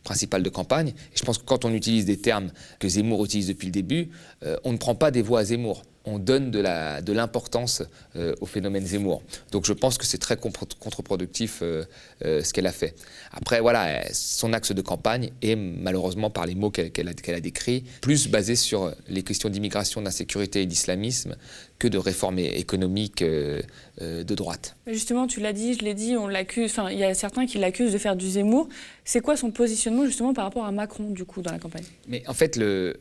principal 0.05 0.45
de 0.45 0.49
campagne. 0.49 0.91
Et 0.91 1.17
je 1.17 1.25
pense 1.25 1.39
que 1.39 1.45
quand 1.45 1.65
on 1.65 1.73
utilise 1.73 2.05
des 2.05 2.17
termes 2.17 2.53
que 2.79 2.89
Zemmour 2.89 3.25
utilise 3.25 3.49
depuis 3.49 3.67
le 3.67 3.73
début, 3.73 4.11
euh, 4.45 4.57
on 4.63 4.71
ne 4.71 4.77
prend 4.77 4.95
pas 4.95 5.11
des 5.11 5.21
voix 5.21 5.41
à 5.41 5.45
Zemmour 5.45 5.83
on 6.05 6.19
donne 6.19 6.51
de 6.51 7.13
l'importance 7.13 7.83
euh, 8.17 8.35
au 8.41 8.47
phénomène 8.47 8.85
Zemmour. 8.85 9.23
Donc 9.53 9.65
je 9.65 9.73
pense 9.73 9.99
que 9.99 10.05
c'est 10.05 10.19
très 10.19 10.37
contre-productif 10.37 11.61
euh, 11.63 11.85
euh, 12.25 12.43
ce 12.43 12.53
qu'elle 12.53 12.67
a 12.67 12.73
fait. 12.73 12.95
Après, 13.33 13.61
voilà, 13.61 14.03
son 14.13 14.53
axe 14.53 14.73
de 14.73 14.83
campagne 14.83 15.31
est 15.43 15.57
malheureusement, 15.57 16.31
par 16.31 16.47
les 16.47 16.55
mots 16.55 16.71
qu'elle 16.71 17.09
a, 17.09 17.41
décrits, 17.41 17.85
plus 18.01 18.29
basé 18.29 18.57
sur 18.57 18.93
les 19.09 19.23
questions 19.23 19.49
d'immigration, 19.49 20.03
d'insécurité 20.03 20.63
et 20.63 20.67
d'islamisme 20.67 21.37
que 21.79 21.89
de 21.89 21.99
réformes 21.99 22.39
économiques 22.39 23.25
de 23.25 24.35
droite. 24.35 24.77
Justement, 24.87 25.27
tu 25.27 25.41
l'as 25.41 25.53
dit, 25.53 25.75
je 25.75 25.81
l'ai 25.81 25.95
dit, 25.95 26.17
on 26.17 26.29
l'accuse, 26.29 26.71
enfin, 26.71 26.91
il 26.91 26.99
y 26.99 27.05
a 27.05 27.15
certains 27.15 27.47
qui 27.47 27.59
l'accusent 27.59 27.93
de 27.93 27.99
faire 27.99 28.15
du 28.17 28.31
Zemmour. 28.31 28.69
C'est 29.05 29.21
quoi 29.21 29.37
son 29.37 29.51
positionnement 29.51 30.07
justement 30.07 30.33
par 30.33 30.45
rapport 30.45 30.65
à 30.65 30.73
Macron, 30.73 31.11
du 31.11 31.25
coup, 31.25 31.43
dans 31.43 31.51
la 31.51 31.59
campagne? 31.59 31.85
Mais 32.09 32.23
en 32.29 32.35
fait, 32.35 32.57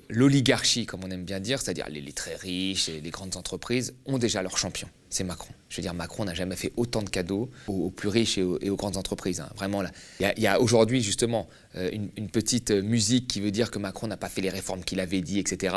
l'oligarchie, 0.10 0.86
comme 0.86 1.02
on 1.06 1.12
aime 1.12 1.24
bien 1.24 1.40
dire, 1.40 1.62
c'est-à-dire 1.62 1.88
les, 1.90 2.02
les 2.02 2.14
très 2.14 2.36
riches, 2.36 2.90
les 3.02 3.10
grandes 3.10 3.36
entreprises 3.38 3.94
ont 4.06 4.18
déjà 4.18 4.42
leur 4.42 4.58
champion. 4.58 4.88
C'est 5.10 5.24
Macron. 5.24 5.54
Je 5.70 5.78
veux 5.78 5.82
dire, 5.84 5.94
Macron 5.94 6.26
n'a 6.26 6.34
jamais 6.34 6.56
fait 6.56 6.72
autant 6.76 7.04
de 7.04 7.10
cadeaux 7.10 7.50
aux, 7.68 7.90
plus 7.92 8.10
riches 8.10 8.38
et 8.38 8.44
aux, 8.44 8.76
grandes 8.76 8.98
entreprises. 8.98 9.42
Hein. 9.42 9.50
Vraiment, 9.56 9.84
il 10.20 10.34
y 10.38 10.48
a, 10.48 10.60
aujourd'hui 10.60 11.02
justement 11.02 11.48
euh, 11.76 11.90
une, 11.92 12.30
petite 12.30 12.72
musique 12.72 13.28
qui 13.28 13.42
veut 13.42 13.52
dire 13.52 13.70
que 13.70 13.80
Macron 13.80 14.08
n'a 14.08 14.18
pas 14.18 14.30
fait 14.30 14.42
les 14.42 14.50
réformes 14.50 14.84
qu'il 14.84 15.00
avait 15.00 15.22
dit, 15.22 15.40
etc. 15.40 15.76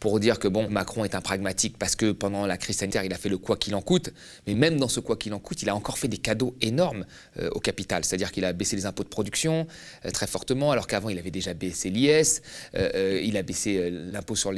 pour 0.00 0.20
dire 0.20 0.38
que 0.38 0.48
bon, 0.48 0.68
Macron 0.68 1.04
est 1.04 1.14
un 1.14 1.22
pragmatique 1.22 1.78
parce 1.78 1.96
que 1.96 2.12
pendant 2.12 2.46
la 2.46 2.58
crise 2.58 2.76
sanitaire, 2.76 3.04
il 3.04 3.12
a 3.14 3.16
fait 3.16 3.30
le 3.30 3.38
quoi 3.38 3.56
qu'il 3.56 3.74
en 3.74 3.80
coûte. 3.80 4.10
Mais 4.46 4.54
même 4.54 4.78
dans 4.78 4.88
ce 4.88 5.00
quoi 5.00 5.16
qu'il 5.16 5.32
en 5.32 5.38
coûte, 5.38 5.62
il 5.62 5.68
a 5.70 5.74
encore 5.74 5.96
fait 5.96 6.08
des 6.08 6.18
cadeaux 6.18 6.54
énormes 6.60 7.06
euh, 7.38 7.48
au 7.52 7.60
capital. 7.60 8.04
C'est-à-dire 8.04 8.32
qu'il 8.32 8.44
a 8.44 8.52
baissé 8.52 8.76
les 8.76 8.86
impôts 8.86 9.02
de 9.02 9.08
production 9.08 9.66
euh, 10.04 10.10
très 10.10 10.26
fortement, 10.26 10.72
alors 10.72 10.86
qu'avant, 10.86 11.08
il 11.08 11.18
avait 11.18 11.30
déjà 11.30 11.54
baissé 11.54 11.88
l'IS, 11.88 12.42
euh, 12.74 13.20
il 13.24 13.36
a 13.36 13.42
baissé 13.42 13.90
l'impôt 13.90 14.36
sur, 14.36 14.52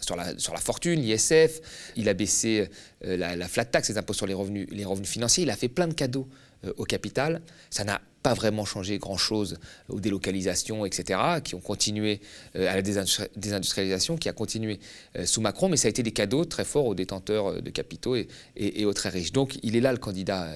sur, 0.00 0.16
la, 0.16 0.38
sur 0.38 0.52
la 0.52 0.60
fortune, 0.60 1.00
l'ISF, 1.00 1.60
il 1.96 2.08
a 2.08 2.14
baissé 2.14 2.68
la, 3.02 3.34
la, 3.34 3.48
flat 3.48 3.64
tax, 3.64 3.88
les 3.88 3.98
impôts 3.98 4.12
sur 4.12 4.26
les 4.26 4.34
revenus, 4.34 4.68
les 4.70 4.84
revenus 4.84 5.08
financiers. 5.08 5.44
Il 5.44 5.50
a 5.50 5.56
fait 5.56 5.68
plein 5.68 5.88
de 5.88 5.94
cadeaux 5.94 6.28
au 6.76 6.84
capital. 6.84 7.40
Ça 7.70 7.84
n'a 7.84 8.00
pas 8.22 8.34
vraiment 8.34 8.64
changé 8.64 8.98
grand-chose 8.98 9.58
aux 9.88 10.00
délocalisations, 10.00 10.86
etc., 10.86 11.20
qui 11.42 11.54
ont 11.54 11.60
continué 11.60 12.20
euh, 12.56 12.70
à 12.70 12.76
la 12.76 12.82
désindustrialisation, 12.82 14.16
qui 14.16 14.28
a 14.28 14.32
continué 14.32 14.80
euh, 15.16 15.26
sous 15.26 15.40
Macron, 15.40 15.68
mais 15.68 15.76
ça 15.76 15.88
a 15.88 15.90
été 15.90 16.02
des 16.02 16.12
cadeaux 16.12 16.44
très 16.44 16.64
forts 16.64 16.86
aux 16.86 16.94
détenteurs 16.94 17.48
euh, 17.48 17.60
de 17.60 17.70
capitaux 17.70 18.16
et, 18.16 18.84
aux 18.84 18.92
très 18.92 19.08
riches. 19.08 19.32
Donc 19.32 19.58
il 19.62 19.76
est 19.76 19.80
là 19.80 19.92
le 19.92 19.98
candidat 19.98 20.48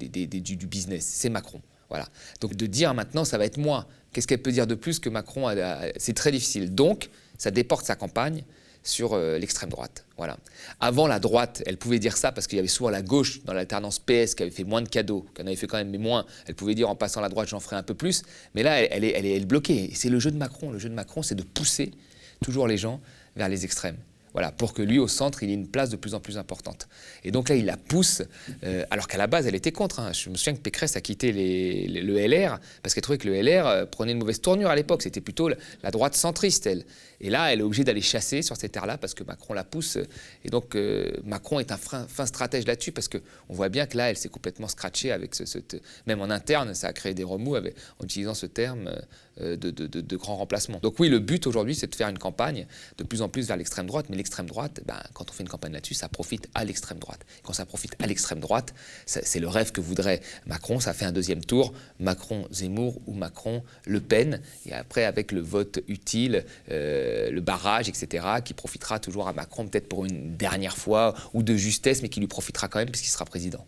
du, 0.00 0.66
business, 0.66 1.04
c'est 1.04 1.28
Macron. 1.28 1.60
Voilà. 1.88 2.08
Donc 2.40 2.56
de 2.56 2.66
dire 2.66 2.94
maintenant, 2.94 3.24
ça 3.24 3.38
va 3.38 3.44
être 3.44 3.58
moi, 3.58 3.86
qu'est-ce 4.12 4.26
qu'elle 4.26 4.42
peut 4.42 4.52
dire 4.52 4.66
de 4.66 4.74
plus 4.74 4.98
que 4.98 5.08
Macron 5.08 5.54
C'est 5.96 6.14
très 6.14 6.32
difficile. 6.32 6.74
Donc 6.74 7.10
ça 7.38 7.50
déporte 7.50 7.84
sa 7.84 7.96
campagne 7.96 8.44
sur 8.84 9.14
euh, 9.14 9.38
l'extrême 9.38 9.70
droite. 9.70 10.04
Voilà. 10.16 10.36
Avant, 10.78 11.06
la 11.06 11.18
droite, 11.18 11.62
elle 11.66 11.78
pouvait 11.78 11.98
dire 11.98 12.16
ça 12.16 12.30
parce 12.30 12.46
qu'il 12.46 12.56
y 12.56 12.58
avait 12.60 12.68
souvent 12.68 12.90
la 12.90 13.02
gauche 13.02 13.42
dans 13.44 13.54
l'alternance 13.54 13.98
PS 13.98 14.34
qui 14.34 14.42
avait 14.42 14.52
fait 14.52 14.64
moins 14.64 14.82
de 14.82 14.88
cadeaux, 14.88 15.26
qui 15.34 15.42
en 15.42 15.46
avait 15.46 15.56
fait 15.56 15.66
quand 15.66 15.78
même 15.78 15.90
mais 15.90 15.98
moins. 15.98 16.26
Elle 16.46 16.54
pouvait 16.54 16.74
dire 16.74 16.88
en 16.88 16.94
passant 16.94 17.20
la 17.20 17.30
droite, 17.30 17.48
j'en 17.48 17.60
ferai 17.60 17.76
un 17.76 17.82
peu 17.82 17.94
plus. 17.94 18.22
Mais 18.54 18.62
là, 18.62 18.80
elle, 18.82 19.02
est, 19.02 19.12
elle 19.16 19.26
est 19.26 19.44
bloquée. 19.44 19.90
C'est 19.94 20.10
le 20.10 20.20
jeu 20.20 20.30
de 20.30 20.36
Macron. 20.36 20.70
Le 20.70 20.78
jeu 20.78 20.90
de 20.90 20.94
Macron, 20.94 21.22
c'est 21.22 21.34
de 21.34 21.42
pousser 21.42 21.92
toujours 22.44 22.68
les 22.68 22.76
gens 22.76 23.00
vers 23.36 23.48
les 23.48 23.64
extrêmes. 23.64 23.96
Voilà, 24.34 24.50
pour 24.50 24.74
que 24.74 24.82
lui, 24.82 24.98
au 24.98 25.06
centre, 25.06 25.44
il 25.44 25.50
ait 25.50 25.54
une 25.54 25.68
place 25.68 25.90
de 25.90 25.96
plus 25.96 26.14
en 26.14 26.20
plus 26.20 26.38
importante. 26.38 26.88
Et 27.22 27.30
donc 27.30 27.48
là, 27.48 27.54
il 27.54 27.64
la 27.64 27.76
pousse, 27.76 28.20
euh, 28.64 28.84
alors 28.90 29.06
qu'à 29.06 29.16
la 29.16 29.28
base, 29.28 29.46
elle 29.46 29.54
était 29.54 29.70
contre. 29.70 30.00
Hein. 30.00 30.12
Je 30.12 30.28
me 30.28 30.34
souviens 30.34 30.54
que 30.54 30.60
Pécresse 30.60 30.96
a 30.96 31.00
quitté 31.00 31.30
le 31.32 32.26
LR 32.26 32.58
parce 32.82 32.94
qu'elle 32.94 33.02
trouvait 33.02 33.18
que 33.18 33.28
le 33.28 33.40
LR 33.40 33.66
euh, 33.66 33.86
prenait 33.86 34.10
une 34.10 34.18
mauvaise 34.18 34.40
tournure 34.40 34.70
à 34.70 34.74
l'époque. 34.74 35.02
C'était 35.02 35.20
plutôt 35.20 35.48
la, 35.48 35.90
droite 35.92 36.16
centriste, 36.16 36.66
elle. 36.66 36.84
Et 37.20 37.30
là, 37.30 37.52
elle 37.52 37.60
est 37.60 37.62
obligée 37.62 37.84
d'aller 37.84 38.00
chasser 38.00 38.42
sur 38.42 38.56
ces 38.56 38.68
terres-là 38.68 38.98
parce 38.98 39.14
que 39.14 39.22
Macron 39.22 39.54
la 39.54 39.62
pousse. 39.62 39.98
Et 40.44 40.48
donc, 40.48 40.74
euh, 40.74 41.12
Macron 41.24 41.60
est 41.60 41.70
un 41.70 41.76
fin, 41.76 42.26
stratège 42.26 42.66
là-dessus 42.66 42.90
parce 42.90 43.06
qu'on 43.06 43.20
voit 43.50 43.68
bien 43.68 43.86
que 43.86 43.96
là, 43.96 44.10
elle 44.10 44.16
s'est 44.16 44.28
complètement 44.28 44.66
scratchée 44.66 45.12
avec 45.12 45.36
ce, 45.36 45.44
Même 46.06 46.20
en 46.20 46.30
interne, 46.30 46.74
ça 46.74 46.88
a 46.88 46.92
créé 46.92 47.14
des 47.14 47.24
remous 47.24 47.54
en 47.54 48.04
utilisant 48.04 48.34
ce 48.34 48.46
terme 48.46 48.90
de, 49.40 49.56
de, 49.56 49.86
de, 49.86 50.16
grand 50.16 50.36
remplacement. 50.36 50.78
Donc 50.80 50.98
oui, 51.00 51.08
le 51.08 51.18
but 51.18 51.46
aujourd'hui, 51.46 51.74
c'est 51.74 51.88
de 51.88 51.94
faire 51.94 52.08
une 52.08 52.18
campagne 52.18 52.66
de 52.98 53.04
plus 53.04 53.22
en 53.22 53.28
plus 53.28 53.48
vers 53.48 53.56
l'extrême 53.56 53.86
droite, 53.86 54.06
mais 54.08 54.16
l'extrême 54.16 54.46
droite, 54.46 54.80
ben, 54.86 55.00
quand 55.12 55.30
on 55.30 55.32
fait 55.32 55.42
une 55.42 55.48
campagne 55.48 55.72
là-dessus, 55.72 55.94
ça 55.94 56.08
profite 56.08 56.48
à 56.54 56.64
l'extrême 56.64 56.98
droite. 56.98 57.20
Quand 57.42 57.52
ça 57.52 57.66
profite 57.66 57.94
à 58.02 58.06
l'extrême 58.06 58.40
droite, 58.40 58.74
c'est 59.06 59.40
le 59.40 59.48
rêve 59.48 59.72
que 59.72 59.80
voudrait 59.80 60.20
Macron. 60.46 60.80
Ça 60.80 60.92
fait 60.92 61.04
un 61.04 61.12
deuxième 61.12 61.44
tour, 61.44 61.72
Macron-Zemmour 62.00 63.00
ou 63.06 63.14
Macron-Le 63.14 64.00
Pen. 64.00 64.40
Et 64.66 64.72
après, 64.72 65.04
avec 65.04 65.32
le 65.32 65.40
vote 65.40 65.80
utile, 65.88 66.44
euh, 66.70 67.30
le 67.30 67.40
barrage, 67.40 67.88
etc., 67.88 68.26
qui 68.44 68.54
profitera 68.54 68.98
toujours 68.98 69.28
à 69.28 69.32
Macron, 69.32 69.66
peut-être 69.66 69.88
pour 69.88 70.04
une 70.04 70.36
dernière 70.36 70.76
fois, 70.76 71.14
ou 71.32 71.42
de 71.42 71.56
justesse, 71.56 72.02
mais 72.02 72.08
qui 72.08 72.20
lui 72.20 72.28
profitera 72.28 72.68
quand 72.68 72.78
même 72.78 72.90
puisqu'il 72.90 73.10
sera 73.10 73.24
président. 73.24 73.66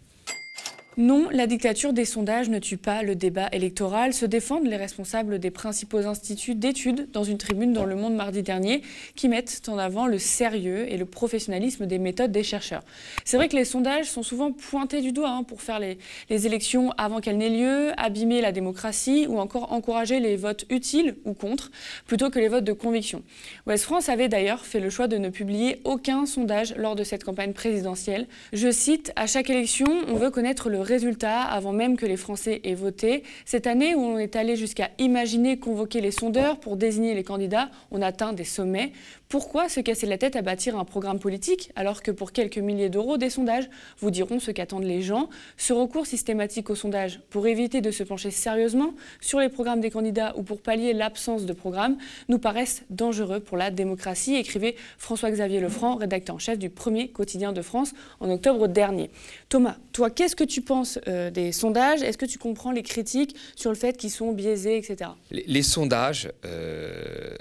Non, 0.99 1.29
la 1.31 1.47
dictature 1.47 1.93
des 1.93 2.07
sondages 2.07 2.49
ne 2.49 2.59
tue 2.59 2.79
pas 2.79 3.03
le 3.03 3.15
débat 3.15 3.50
électoral, 3.53 4.15
se 4.15 4.25
défendent 4.25 4.67
les 4.67 4.79
responsables 4.79 5.38
des 5.38 5.50
principaux 5.50 6.07
instituts 6.07 6.55
d'études 6.55 7.11
dans 7.12 7.23
une 7.23 7.37
tribune 7.37 7.75
dans 7.75 7.85
Le 7.85 7.97
Monde 7.97 8.15
mardi 8.15 8.43
dernier 8.43 8.81
qui 9.15 9.29
mettent 9.29 9.61
en 9.69 9.76
avant 9.76 10.07
le 10.07 10.19
sérieux 10.19 10.91
et 10.91 10.97
le 10.97 11.05
professionnalisme 11.05 11.85
des 11.85 11.99
méthodes 11.99 12.33
des 12.33 12.43
chercheurs. 12.43 12.83
C'est 13.26 13.37
vrai 13.37 13.50
que 13.50 13.57
les 13.57 13.67
sondages 13.67 14.07
sont 14.07 14.23
souvent 14.23 14.53
pointés 14.53 15.03
du 15.03 15.12
doigt 15.12 15.29
hein, 15.29 15.43
pour 15.43 15.61
faire 15.61 15.81
les, 15.81 15.99
élections 16.31 16.93
avant 16.93 17.21
qu'elles 17.21 17.37
n'aient 17.37 17.50
lieu, 17.50 17.91
abîmer 17.99 18.41
la 18.41 18.53
démocratie 18.53 19.26
ou 19.29 19.38
encore 19.38 19.75
encourager 19.75 20.19
les 20.19 20.37
votes 20.37 20.65
utiles 20.71 21.17
ou 21.26 21.35
contre 21.35 21.71
plutôt 22.07 22.31
que 22.31 22.38
les 22.38 22.49
votes 22.49 22.65
de 22.65 22.73
conviction. 22.73 23.23
Ouest 23.67 23.85
France 23.85 24.09
avait 24.09 24.29
d'ailleurs 24.29 24.65
fait 24.65 24.81
le 24.81 24.88
choix 24.88 25.09
de 25.09 25.19
ne 25.19 25.29
publier 25.29 25.83
aucun 25.85 26.25
sondage 26.25 26.75
lors 26.79 26.97
de 26.97 27.05
cette 27.05 27.23
campagne 27.23 27.53
présidentielle. 27.53 28.26
Je 28.55 28.71
cite, 28.71 29.12
à 29.15 29.26
chaque 29.26 29.50
élection, 29.50 29.88
on 30.09 30.15
veut 30.15 30.31
connaître 30.31 30.71
le 30.71 30.86
résultats 30.87 31.43
avant 31.43 31.73
même 31.73 31.97
que 31.97 32.07
les 32.07 32.16
Français 32.16 32.61
aient 32.64 32.75
voté. 32.75 33.23
Cette 33.45 33.66
année 33.66 33.95
où 33.95 34.00
on 34.00 34.19
est 34.19 34.37
allé 34.37 34.57
jusqu'à 34.57 34.90
imaginer 34.99 35.59
convoquer 35.59 36.00
les 36.00 36.11
sondeurs 36.11 36.59
pour 36.59 36.76
désigner 36.76 37.14
les 37.14 37.25
candidats, 37.25 37.71
on 37.90 38.00
atteint 38.02 38.33
des 38.33 38.45
sommets. 38.45 38.93
Pourquoi 39.28 39.68
se 39.68 39.80
casser 39.80 40.06
la 40.06 40.18
tête 40.18 40.37
à 40.37 40.42
bâtir 40.42 40.78
un 40.78 40.85
programme 40.85 41.18
politique 41.18 41.73
alors 41.75 42.02
que 42.02 42.12
pour 42.12 42.30
quelques 42.30 42.59
milliers 42.59 42.88
d'euros, 42.88 43.16
des 43.16 43.28
sondages 43.28 43.68
vous 43.99 44.12
diront 44.12 44.38
ce 44.38 44.52
qu'attendent 44.52 44.85
les 44.85 45.02
gens 45.02 45.28
Ce 45.56 45.73
recours 45.73 46.06
systématique 46.06 46.71
aux 46.71 46.76
sondages 46.76 47.21
pour 47.30 47.49
éviter 47.49 47.80
de 47.80 47.90
se 47.90 48.04
pencher 48.04 48.30
sérieusement 48.30 48.95
sur 49.21 49.40
les 49.40 49.49
programmes 49.49 49.80
des 49.80 49.90
candidats 49.90 50.33
ou 50.37 50.45
pour 50.45 50.61
pallier 50.61 50.92
l'absence 50.92 51.45
de 51.45 51.52
programme 51.52 51.97
nous 52.28 52.38
paraissent 52.38 52.85
dangereux 52.88 53.40
pour 53.40 53.56
la 53.56 53.73
démocratie, 53.73 54.37
écrivait 54.37 54.76
François-Xavier 54.99 55.59
Lefranc, 55.59 55.97
rédacteur 55.97 56.37
en 56.37 56.38
chef 56.38 56.59
du 56.59 56.71
premier 56.71 57.09
quotidien 57.09 57.52
de 57.52 57.62
France 57.62 57.95
en 58.21 58.30
octobre 58.30 58.68
dernier. 58.68 59.11
Thomas, 59.49 59.76
toi, 59.92 60.09
qu'est-ce 60.09 60.37
que 60.37 60.45
tu 60.45 60.62
penses 60.62 61.00
euh, 61.09 61.30
des 61.33 61.50
sondages? 61.50 62.02
Est-ce 62.02 62.18
que 62.18 62.26
tu 62.26 62.38
comprends 62.38 62.71
les 62.71 62.85
critiques 62.85 63.35
sur 63.56 63.71
le 63.71 63.76
fait 63.76 63.97
qu'ils 63.97 64.11
sont 64.11 64.30
biaisés, 64.30 64.76
etc. 64.76 65.11
Les, 65.30 65.62
sondages... 65.62 66.30
Euh, 66.45 67.35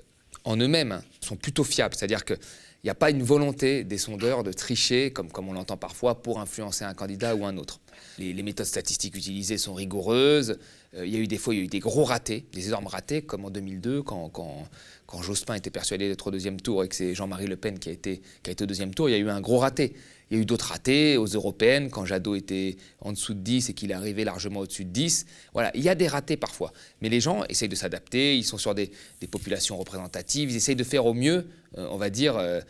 en 0.45 0.57
eux-mêmes 0.57 1.01
sont 1.21 1.35
plutôt 1.35 1.63
fiables. 1.63 1.95
C'est-à-dire 1.95 2.23
qu'il 2.23 2.37
n'y 2.83 2.89
a 2.89 2.95
pas 2.95 3.09
une 3.09 3.23
volonté 3.23 3.83
des 3.83 3.97
sondeurs 3.97 4.43
de 4.43 4.53
tricher, 4.53 5.11
comme, 5.11 5.31
comme 5.31 5.49
on 5.49 5.53
l'entend 5.53 5.77
parfois, 5.77 6.21
pour 6.21 6.39
influencer 6.39 6.85
un 6.85 6.93
candidat 6.93 7.35
ou 7.35 7.45
un 7.45 7.57
autre. 7.57 7.79
Les, 8.17 8.43
méthodes 8.43 8.65
statistiques 8.65 9.15
utilisées 9.15 9.57
sont 9.57 9.73
rigoureuses. 9.73 10.57
Euh, 10.95 11.05
il 11.05 11.13
y 11.13 11.17
a 11.17 11.19
eu 11.19 11.27
des 11.27 11.37
fois, 11.37 11.53
il 11.53 11.57
y 11.57 11.61
a 11.61 11.63
eu 11.65 11.67
des 11.67 11.79
gros 11.79 12.03
ratés, 12.03 12.45
des 12.53 12.67
énormes 12.67 12.87
ratés, 12.87 13.21
comme 13.21 13.45
en 13.45 13.49
2002, 13.49 14.03
quand, 14.03 14.29
quand, 14.29 14.67
quand 15.05 15.21
Jospin 15.21 15.55
était 15.55 15.69
persuadé 15.69 16.07
d'être 16.07 16.27
au 16.27 16.31
deuxième 16.31 16.59
tour 16.59 16.83
et 16.83 16.87
que 16.87 16.95
c'est 16.95 17.13
Jean-Marie 17.13 17.47
Le 17.47 17.57
Pen 17.57 17.79
qui 17.79 17.89
a, 17.89 17.91
été, 17.91 18.21
qui 18.43 18.49
a 18.49 18.53
été 18.53 18.63
au 18.63 18.67
deuxième 18.67 18.93
tour. 18.93 19.09
Il 19.09 19.11
y 19.11 19.15
a 19.15 19.19
eu 19.19 19.29
un 19.29 19.41
gros 19.41 19.57
raté. 19.59 19.93
Il 20.31 20.37
y 20.37 20.39
a 20.39 20.41
eu 20.41 20.45
d'autres 20.45 20.69
ratés 20.69 21.17
aux 21.17 21.27
européennes, 21.27 21.91
quand 21.91 22.05
Jadot 22.05 22.33
était 22.33 22.77
en 23.01 23.11
dessous 23.11 23.35
de 23.35 23.39
10 23.39 23.69
et 23.69 23.73
qu'il 23.73 23.91
est 23.91 23.93
arrivé 23.93 24.23
largement 24.23 24.61
au-dessus 24.61 24.85
de 24.85 24.89
10. 24.89 25.25
Voilà, 25.53 25.71
il 25.75 25.83
y 25.83 25.89
a 25.89 25.95
des 25.95 26.07
ratés 26.07 26.37
parfois. 26.37 26.73
Mais 27.01 27.09
les 27.09 27.19
gens 27.19 27.43
essayent 27.47 27.69
de 27.69 27.75
s'adapter, 27.75 28.35
ils 28.35 28.43
sont 28.43 28.57
sur 28.57 28.73
des, 28.73 28.91
populations 29.29 29.77
représentatives, 29.77 30.49
ils 30.49 30.55
essayent 30.55 30.75
de 30.75 30.83
faire 30.83 31.05
au 31.05 31.13
mieux, 31.13 31.47
euh, 31.77 31.87
on 31.91 31.97
va 31.97 32.09
dire, 32.09 32.37
euh, 32.37 32.61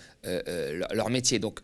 leur 0.91 1.10
métier. 1.10 1.39
Donc 1.39 1.60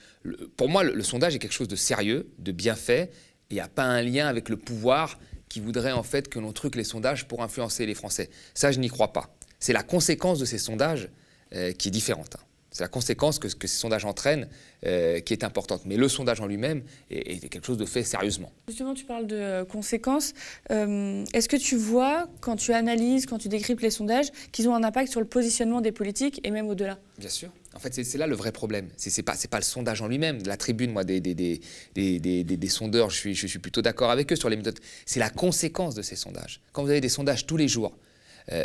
pour 0.56 0.70
moi, 0.70 0.84
le, 0.84 1.04
sondage 1.04 1.36
est 1.36 1.40
quelque 1.40 1.52
chose 1.54 1.68
de 1.68 1.76
sérieux, 1.76 2.30
de 2.40 2.52
bien 2.52 2.76
fait. 2.76 3.12
Il 3.50 3.56
n'y 3.56 3.60
a 3.60 3.68
pas 3.68 3.84
un 3.84 4.02
lien 4.02 4.28
avec 4.28 4.48
le 4.48 4.56
pouvoir 4.56 5.20
qui 5.52 5.60
voudrait 5.60 5.92
en 5.92 6.04
fait 6.04 6.30
que 6.30 6.40
l'on 6.40 6.54
truque 6.54 6.76
les 6.76 6.84
sondages 6.84 7.28
pour 7.28 7.44
influencer 7.44 7.86
les 7.86 7.96
Français. 7.96 8.30
Ça, 8.54 8.72
je 8.72 8.80
n'y 8.80 8.90
crois 8.90 9.14
pas. 9.14 9.36
C'est 9.60 9.74
la 9.74 9.84
conséquence 9.84 10.40
de 10.40 10.46
ces 10.46 10.58
sondages 10.58 11.10
qui 11.52 11.90
est 11.90 11.92
différente. 11.92 12.38
Hein. 12.40 12.44
C'est 12.72 12.84
la 12.84 12.88
conséquence 12.88 13.38
que, 13.38 13.48
que, 13.48 13.68
ces 13.68 13.78
sondages 13.78 14.06
entraînent 14.06 14.48
euh, 14.86 15.20
qui 15.20 15.34
est 15.34 15.44
importante. 15.44 15.82
Mais 15.86 15.98
le 15.98 16.08
sondage 16.08 16.40
en 16.40 16.48
lui-même 16.48 16.84
est, 17.10 17.50
quelque 17.50 17.66
chose 17.66 17.78
de 17.78 17.86
fait 17.86 18.04
sérieusement. 18.04 18.50
Justement, 18.70 18.94
tu 18.94 19.04
parles 19.04 19.28
de 19.28 19.36
euh, 19.36 19.66
conséquences. 19.66 20.34
Euh, 20.72 21.26
est-ce 21.34 21.50
que 21.50 21.58
tu 21.58 21.76
vois, 21.76 22.30
quand 22.40 22.56
tu 22.56 22.72
analyses, 22.72 23.26
quand 23.26 23.38
tu 23.38 23.50
décryptes 23.50 23.82
les 23.82 23.92
sondages, 23.92 24.32
qu'ils 24.54 24.70
ont 24.70 24.76
un 24.76 24.86
impact 24.86 25.12
sur 25.12 25.20
le 25.20 25.28
positionnement 25.28 25.82
des 25.82 25.92
politiques 25.92 26.40
et 26.46 26.52
même 26.52 26.70
au-delà? 26.70 26.98
Bien 27.18 27.28
sûr. 27.28 27.50
En 27.76 27.80
fait, 27.80 27.94
c'est 27.94 28.18
là 28.18 28.26
le 28.26 28.36
vrai 28.36 28.54
problème. 28.54 28.88
Ce 28.96 29.10
n'est 29.10 29.24
pas, 29.24 29.36
pas 29.50 29.58
le 29.58 29.64
sondage 29.64 30.02
en 30.02 30.08
lui-même. 30.08 30.40
La 30.46 30.56
tribune, 30.56 30.94
moi, 30.94 31.04
des, 31.04 31.20
des, 31.20 31.60
des, 31.94 32.44
des 32.44 32.70
sondeurs, 32.70 33.10
je 33.10 33.18
suis, 33.18 33.36
je 33.36 33.48
suis 33.48 33.60
plutôt 33.60 33.82
d'accord 33.82 34.12
avec 34.12 34.32
eux 34.32 34.38
sur 34.38 34.48
les 34.48 34.56
méthodes. 34.56 34.80
C'est 35.06 35.20
la 35.20 35.30
conséquence 35.30 35.94
de 35.94 36.02
ces 36.02 36.16
sondages. 36.16 36.62
Quand 36.72 36.84
vous 36.84 36.90
avez 36.90 37.02
des 37.02 37.10
sondages 37.10 37.46
tous 37.46 37.58
les 37.58 37.68
jours, 37.68 37.98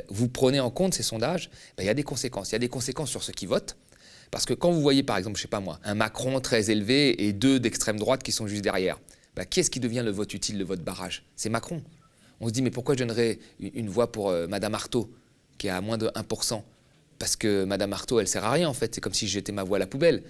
vous 0.09 0.29
prenez 0.29 0.59
en 0.59 0.71
compte 0.71 0.95
ces 0.95 1.03
sondages, 1.03 1.51
ben, 1.77 1.85
il 1.85 1.87
y 1.87 1.91
a 1.91 1.95
des 1.95 2.03
conséquences. 2.03 2.51
Il 2.51 2.53
y 2.53 2.57
a 2.57 2.61
des 2.61 2.69
conséquences 2.69 3.11
sur 3.11 3.23
ceux 3.23 3.33
qui 3.33 3.47
votent, 3.47 3.77
parce 4.31 4.45
que 4.45 4.55
quand 4.55 4.71
vous 4.71 4.81
voyez, 4.81 5.03
par 5.03 5.17
exemple, 5.17 5.37
je 5.37 5.43
sais 5.43 5.49
pas 5.49 5.61
moi, 5.61 5.79
un 5.85 5.95
Macron 5.95 6.41
très 6.41 6.71
élevé 6.71 7.27
et 7.27 7.33
deux 7.33 7.61
d'extrême 7.61 7.99
droite 7.99 8.23
qui 8.23 8.33
sont 8.33 8.47
juste 8.47 8.63
derrière, 8.63 8.99
bah, 9.35 9.45
qui 9.45 9.61
est-ce 9.61 9.71
qui 9.71 9.81
devient 9.81 10.03
le 10.05 10.11
vote 10.11 10.33
utile, 10.35 10.59
le 10.59 10.65
vote 10.65 10.83
barrage? 10.83 11.25
C'est 11.37 11.51
Macron. 11.51 11.83
On 12.41 12.49
se 12.49 12.53
dit, 12.53 12.63
mais 12.63 12.71
pourquoi 12.71 12.95
je 12.95 13.01
donnerais 13.01 13.39
une 13.61 13.89
voix 13.89 14.13
pour 14.13 14.31
euh, 14.31 14.47
Madame 14.47 14.75
Artaud, 14.75 15.11
qui 15.59 15.69
est 15.69 15.71
à 15.71 15.81
moins 15.81 15.99
de 15.99 16.09
1% 16.09 16.63
Parce 17.19 17.37
que 17.37 17.65
Madame 17.65 17.93
Artaud, 17.93 18.21
elle 18.21 18.29
sert 18.29 18.45
à 18.45 18.53
rien, 18.53 18.69
en 18.69 18.75
fait. 18.75 18.95
C'est 18.95 19.01
comme 19.01 19.15
si 19.15 19.27
j'étais 19.27 19.53
ma 19.53 19.63
voix 19.63 19.77
à 19.77 19.81
la 19.81 19.87
poubelle. 19.87 20.23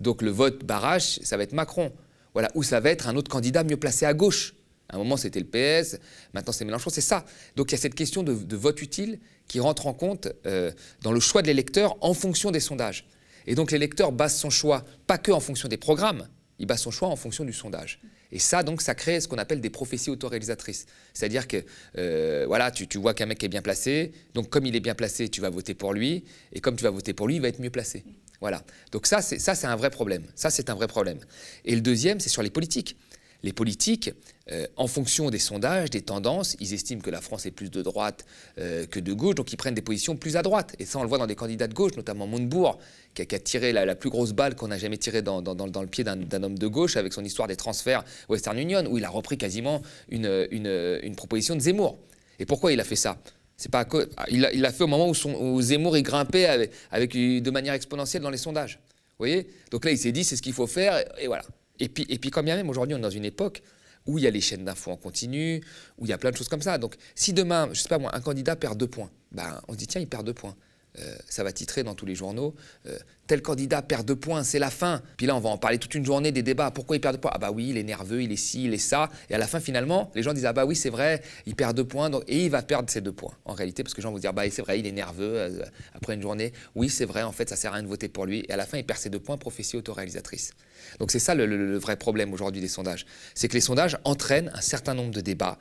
Donc 0.00 0.22
le 0.22 0.30
vote 0.30 0.64
barrage, 0.64 1.20
ça 1.22 1.36
va 1.36 1.42
être 1.42 1.52
Macron. 1.52 1.92
Voilà. 2.32 2.50
Ou 2.54 2.62
ça 2.62 2.80
va 2.80 2.90
être 2.90 3.08
un 3.08 3.16
autre 3.16 3.30
candidat 3.30 3.64
mieux 3.64 3.76
placé 3.76 4.04
à 4.06 4.12
gauche. 4.14 4.54
À 4.88 4.96
un 4.96 4.98
moment, 4.98 5.16
c'était 5.16 5.40
le 5.40 5.46
PS, 5.46 5.96
maintenant 6.34 6.52
c'est 6.52 6.64
Mélenchon, 6.64 6.90
c'est 6.90 7.00
ça. 7.00 7.24
Donc 7.56 7.70
il 7.70 7.74
y 7.74 7.78
a 7.78 7.80
cette 7.80 7.94
question 7.94 8.22
de, 8.22 8.56
vote 8.56 8.82
utile 8.82 9.18
qui 9.48 9.58
rentre 9.58 9.86
en 9.86 9.94
compte 9.94 10.28
euh, 10.46 10.70
dans 11.02 11.12
le 11.12 11.20
choix 11.20 11.40
de 11.40 11.46
l'électeur 11.46 11.96
en 12.02 12.12
fonction 12.12 12.50
des 12.50 12.60
sondages. 12.60 13.06
Et 13.46 13.54
donc 13.54 13.70
l'électeur 13.70 14.12
base 14.12 14.36
son 14.36 14.50
choix 14.50 14.84
pas 15.06 15.18
que 15.18 15.32
en 15.32 15.40
fonction 15.40 15.68
des 15.68 15.76
programmes, 15.76 16.28
il 16.58 16.66
base 16.66 16.82
son 16.82 16.90
choix 16.90 17.08
en 17.08 17.16
fonction 17.16 17.44
du 17.44 17.52
sondage. 17.52 18.00
Et 18.34 18.40
ça, 18.40 18.64
donc, 18.64 18.82
ça 18.82 18.96
crée 18.96 19.20
ce 19.20 19.28
qu'on 19.28 19.38
appelle 19.38 19.60
des 19.60 19.70
prophéties 19.70 20.10
autoréalisatrices. 20.10 20.86
C'est-à-dire 21.12 21.46
que, 21.46 21.64
euh, 21.98 22.44
voilà, 22.48 22.72
tu, 22.72 22.98
vois 22.98 23.14
qu'un 23.14 23.26
mec 23.26 23.42
est 23.44 23.48
bien 23.48 23.62
placé, 23.62 24.12
donc 24.34 24.50
comme 24.50 24.66
il 24.66 24.74
est 24.74 24.80
bien 24.80 24.96
placé, 24.96 25.28
tu 25.28 25.40
vas 25.40 25.50
voter 25.50 25.74
pour 25.74 25.94
lui, 25.94 26.24
et 26.52 26.60
comme 26.60 26.76
tu 26.76 26.82
vas 26.82 26.90
voter 26.90 27.12
pour 27.12 27.28
lui, 27.28 27.36
il 27.36 27.40
va 27.40 27.48
être 27.48 27.60
mieux 27.60 27.70
placé. 27.70 28.04
Voilà. 28.40 28.64
Donc 28.90 29.06
ça, 29.06 29.22
c'est 29.22 29.66
un 29.66 29.76
vrai 29.76 29.90
problème. 29.90 30.24
Ça, 30.34 30.50
c'est 30.50 30.68
un 30.68 30.74
vrai 30.74 30.88
problème. 30.88 31.18
Et 31.64 31.76
le 31.76 31.80
deuxième, 31.80 32.18
c'est 32.18 32.28
sur 32.28 32.42
les 32.42 32.50
politiques. 32.50 32.96
Les 33.44 33.52
politiques, 33.52 34.10
euh, 34.50 34.66
en 34.76 34.86
fonction 34.86 35.28
des 35.28 35.38
sondages, 35.38 35.90
des 35.90 36.00
tendances, 36.00 36.56
ils 36.60 36.72
estiment 36.72 37.02
que 37.02 37.10
la 37.10 37.20
France 37.20 37.44
est 37.44 37.50
plus 37.50 37.70
de 37.70 37.82
droite 37.82 38.24
euh, 38.56 38.86
que 38.86 38.98
de 38.98 39.12
gauche, 39.12 39.34
donc 39.34 39.52
ils 39.52 39.58
prennent 39.58 39.74
des 39.74 39.82
positions 39.82 40.16
plus 40.16 40.38
à 40.38 40.42
droite. 40.42 40.74
Et 40.78 40.86
ça, 40.86 40.98
on 40.98 41.02
le 41.02 41.10
voit 41.10 41.18
dans 41.18 41.26
des 41.26 41.34
candidats 41.34 41.66
de 41.68 41.74
gauche, 41.74 41.94
notamment 41.94 42.26
Montebourg, 42.26 42.78
qui 43.12 43.20
a, 43.20 43.38
tiré 43.38 43.74
la, 43.74 43.94
plus 43.96 44.08
grosse 44.08 44.32
balle 44.32 44.54
qu'on 44.54 44.68
n'a 44.68 44.78
jamais 44.78 44.96
tirée 44.96 45.20
dans, 45.20 45.42
le 45.42 45.86
pied 45.86 46.04
d'un 46.04 46.42
homme 46.42 46.58
de 46.58 46.66
gauche 46.66 46.96
avec 46.96 47.12
son 47.12 47.22
histoire 47.22 47.46
des 47.46 47.56
transferts 47.56 48.02
Western 48.30 48.58
Union, 48.58 48.82
où 48.88 48.96
il 48.96 49.04
a 49.04 49.10
repris 49.10 49.36
quasiment 49.36 49.82
une, 50.08 51.14
proposition 51.14 51.54
de 51.54 51.60
Zemmour. 51.60 51.98
Et 52.38 52.46
pourquoi 52.46 52.72
il 52.72 52.80
a 52.80 52.84
fait 52.84 52.96
ça? 52.96 53.18
C'est 53.58 53.70
pas 53.70 53.86
il 54.30 54.40
l'a 54.40 54.72
fait 54.72 54.84
au 54.84 54.88
moment 54.88 55.10
où, 55.10 55.60
Zemmour 55.60 55.98
est 55.98 56.02
grimpé 56.02 56.46
avec, 56.46 57.12
de 57.12 57.50
manière 57.50 57.74
exponentielle 57.74 58.22
dans 58.22 58.30
les 58.30 58.38
sondages. 58.38 58.80
Vous 59.18 59.26
voyez? 59.26 59.46
Donc 59.70 59.84
là, 59.84 59.90
il 59.90 59.98
s'est 59.98 60.12
dit, 60.12 60.24
c'est 60.24 60.36
ce 60.36 60.42
qu'il 60.42 60.54
faut 60.54 60.66
faire, 60.66 61.04
et, 61.20 61.26
voilà. 61.26 61.44
Et 61.80 61.88
puis, 61.88 62.06
et 62.08 62.18
puis, 62.18 62.30
quand 62.30 62.42
bien 62.42 62.56
même, 62.56 62.68
aujourd'hui, 62.68 62.94
on 62.94 62.98
est 62.98 63.02
dans 63.02 63.10
une 63.10 63.24
époque 63.24 63.62
où 64.06 64.18
il 64.18 64.24
y 64.24 64.26
a 64.26 64.30
les 64.30 64.40
chaînes 64.40 64.64
d'infos 64.64 64.92
en 64.92 64.96
continu, 64.96 65.62
où 65.98 66.04
il 66.04 66.10
y 66.10 66.12
a 66.12 66.18
plein 66.18 66.30
de 66.30 66.36
choses 66.36 66.48
comme 66.48 66.62
ça. 66.62 66.78
Donc, 66.78 66.96
si 67.14 67.32
demain, 67.32 67.68
je 67.72 67.80
sais 67.80 67.88
pas 67.88 67.98
moi, 67.98 68.14
un 68.14 68.20
candidat 68.20 68.54
perd 68.54 68.76
deux 68.78 68.86
points, 68.86 69.10
ben, 69.32 69.60
on 69.68 69.72
se 69.72 69.78
dit, 69.78 69.86
tiens, 69.86 70.00
il 70.00 70.08
perd 70.08 70.26
deux 70.26 70.34
points. 70.34 70.54
Euh, 71.00 71.16
ça 71.28 71.42
va 71.42 71.52
titrer 71.52 71.82
dans 71.82 71.94
tous 71.94 72.06
les 72.06 72.14
journaux. 72.14 72.54
Euh, 72.86 72.96
tel 73.26 73.42
candidat 73.42 73.82
perd 73.82 74.06
deux 74.06 74.16
points, 74.16 74.44
c'est 74.44 74.58
la 74.58 74.70
fin. 74.70 75.02
Puis 75.16 75.26
là, 75.26 75.34
on 75.34 75.40
va 75.40 75.50
en 75.50 75.58
parler 75.58 75.78
toute 75.78 75.94
une 75.94 76.04
journée 76.04 76.30
des 76.30 76.42
débats. 76.42 76.70
Pourquoi 76.70 76.96
il 76.96 77.00
perd 77.00 77.16
deux 77.16 77.20
points? 77.20 77.32
Ah 77.34 77.38
bah 77.38 77.50
oui, 77.50 77.70
il 77.70 77.78
est 77.78 77.82
nerveux, 77.82 78.22
il 78.22 78.30
est 78.30 78.36
ci, 78.36 78.64
il 78.64 78.74
est 78.74 78.78
ça. 78.78 79.08
Et 79.28 79.34
à 79.34 79.38
la 79.38 79.46
fin, 79.46 79.58
finalement, 79.58 80.12
les 80.14 80.22
gens 80.22 80.32
disent 80.32 80.46
Ah 80.46 80.52
bah 80.52 80.64
oui, 80.64 80.76
c'est 80.76 80.90
vrai, 80.90 81.22
il 81.46 81.56
perd 81.56 81.76
deux 81.76 81.84
points. 81.84 82.10
Et 82.28 82.44
il 82.44 82.50
va 82.50 82.62
perdre 82.62 82.88
ces 82.90 83.00
deux 83.00 83.12
points, 83.12 83.34
en 83.44 83.54
réalité, 83.54 83.82
parce 83.82 83.94
que 83.94 83.98
les 83.98 84.02
gens 84.02 84.12
vont 84.12 84.18
dire 84.18 84.32
Bah 84.32 84.48
c'est 84.50 84.62
vrai, 84.62 84.78
il 84.78 84.86
est 84.86 84.92
nerveux 84.92 85.34
euh, 85.36 85.64
après 85.94 86.14
une 86.14 86.22
journée. 86.22 86.52
Oui, 86.74 86.88
c'est 86.88 87.06
vrai, 87.06 87.22
en 87.22 87.32
fait, 87.32 87.48
ça 87.48 87.56
sert 87.56 87.72
à 87.72 87.74
rien 87.74 87.82
de 87.82 87.88
voter 87.88 88.08
pour 88.08 88.26
lui. 88.26 88.44
Et 88.48 88.52
à 88.52 88.56
la 88.56 88.66
fin, 88.66 88.78
il 88.78 88.84
perd 88.84 89.00
ses 89.00 89.10
deux 89.10 89.20
points, 89.20 89.36
prophétie 89.36 89.76
autoréalisatrice. 89.76 90.52
Donc 91.00 91.10
c'est 91.10 91.18
ça 91.18 91.34
le 91.34 91.76
vrai 91.78 91.96
problème 91.96 92.32
aujourd'hui 92.32 92.60
des 92.60 92.68
sondages. 92.68 93.06
C'est 93.34 93.48
que 93.48 93.54
les 93.54 93.60
sondages 93.60 93.98
entraînent 94.04 94.50
un 94.54 94.60
certain 94.60 94.94
nombre 94.94 95.12
de 95.12 95.20
débats 95.20 95.58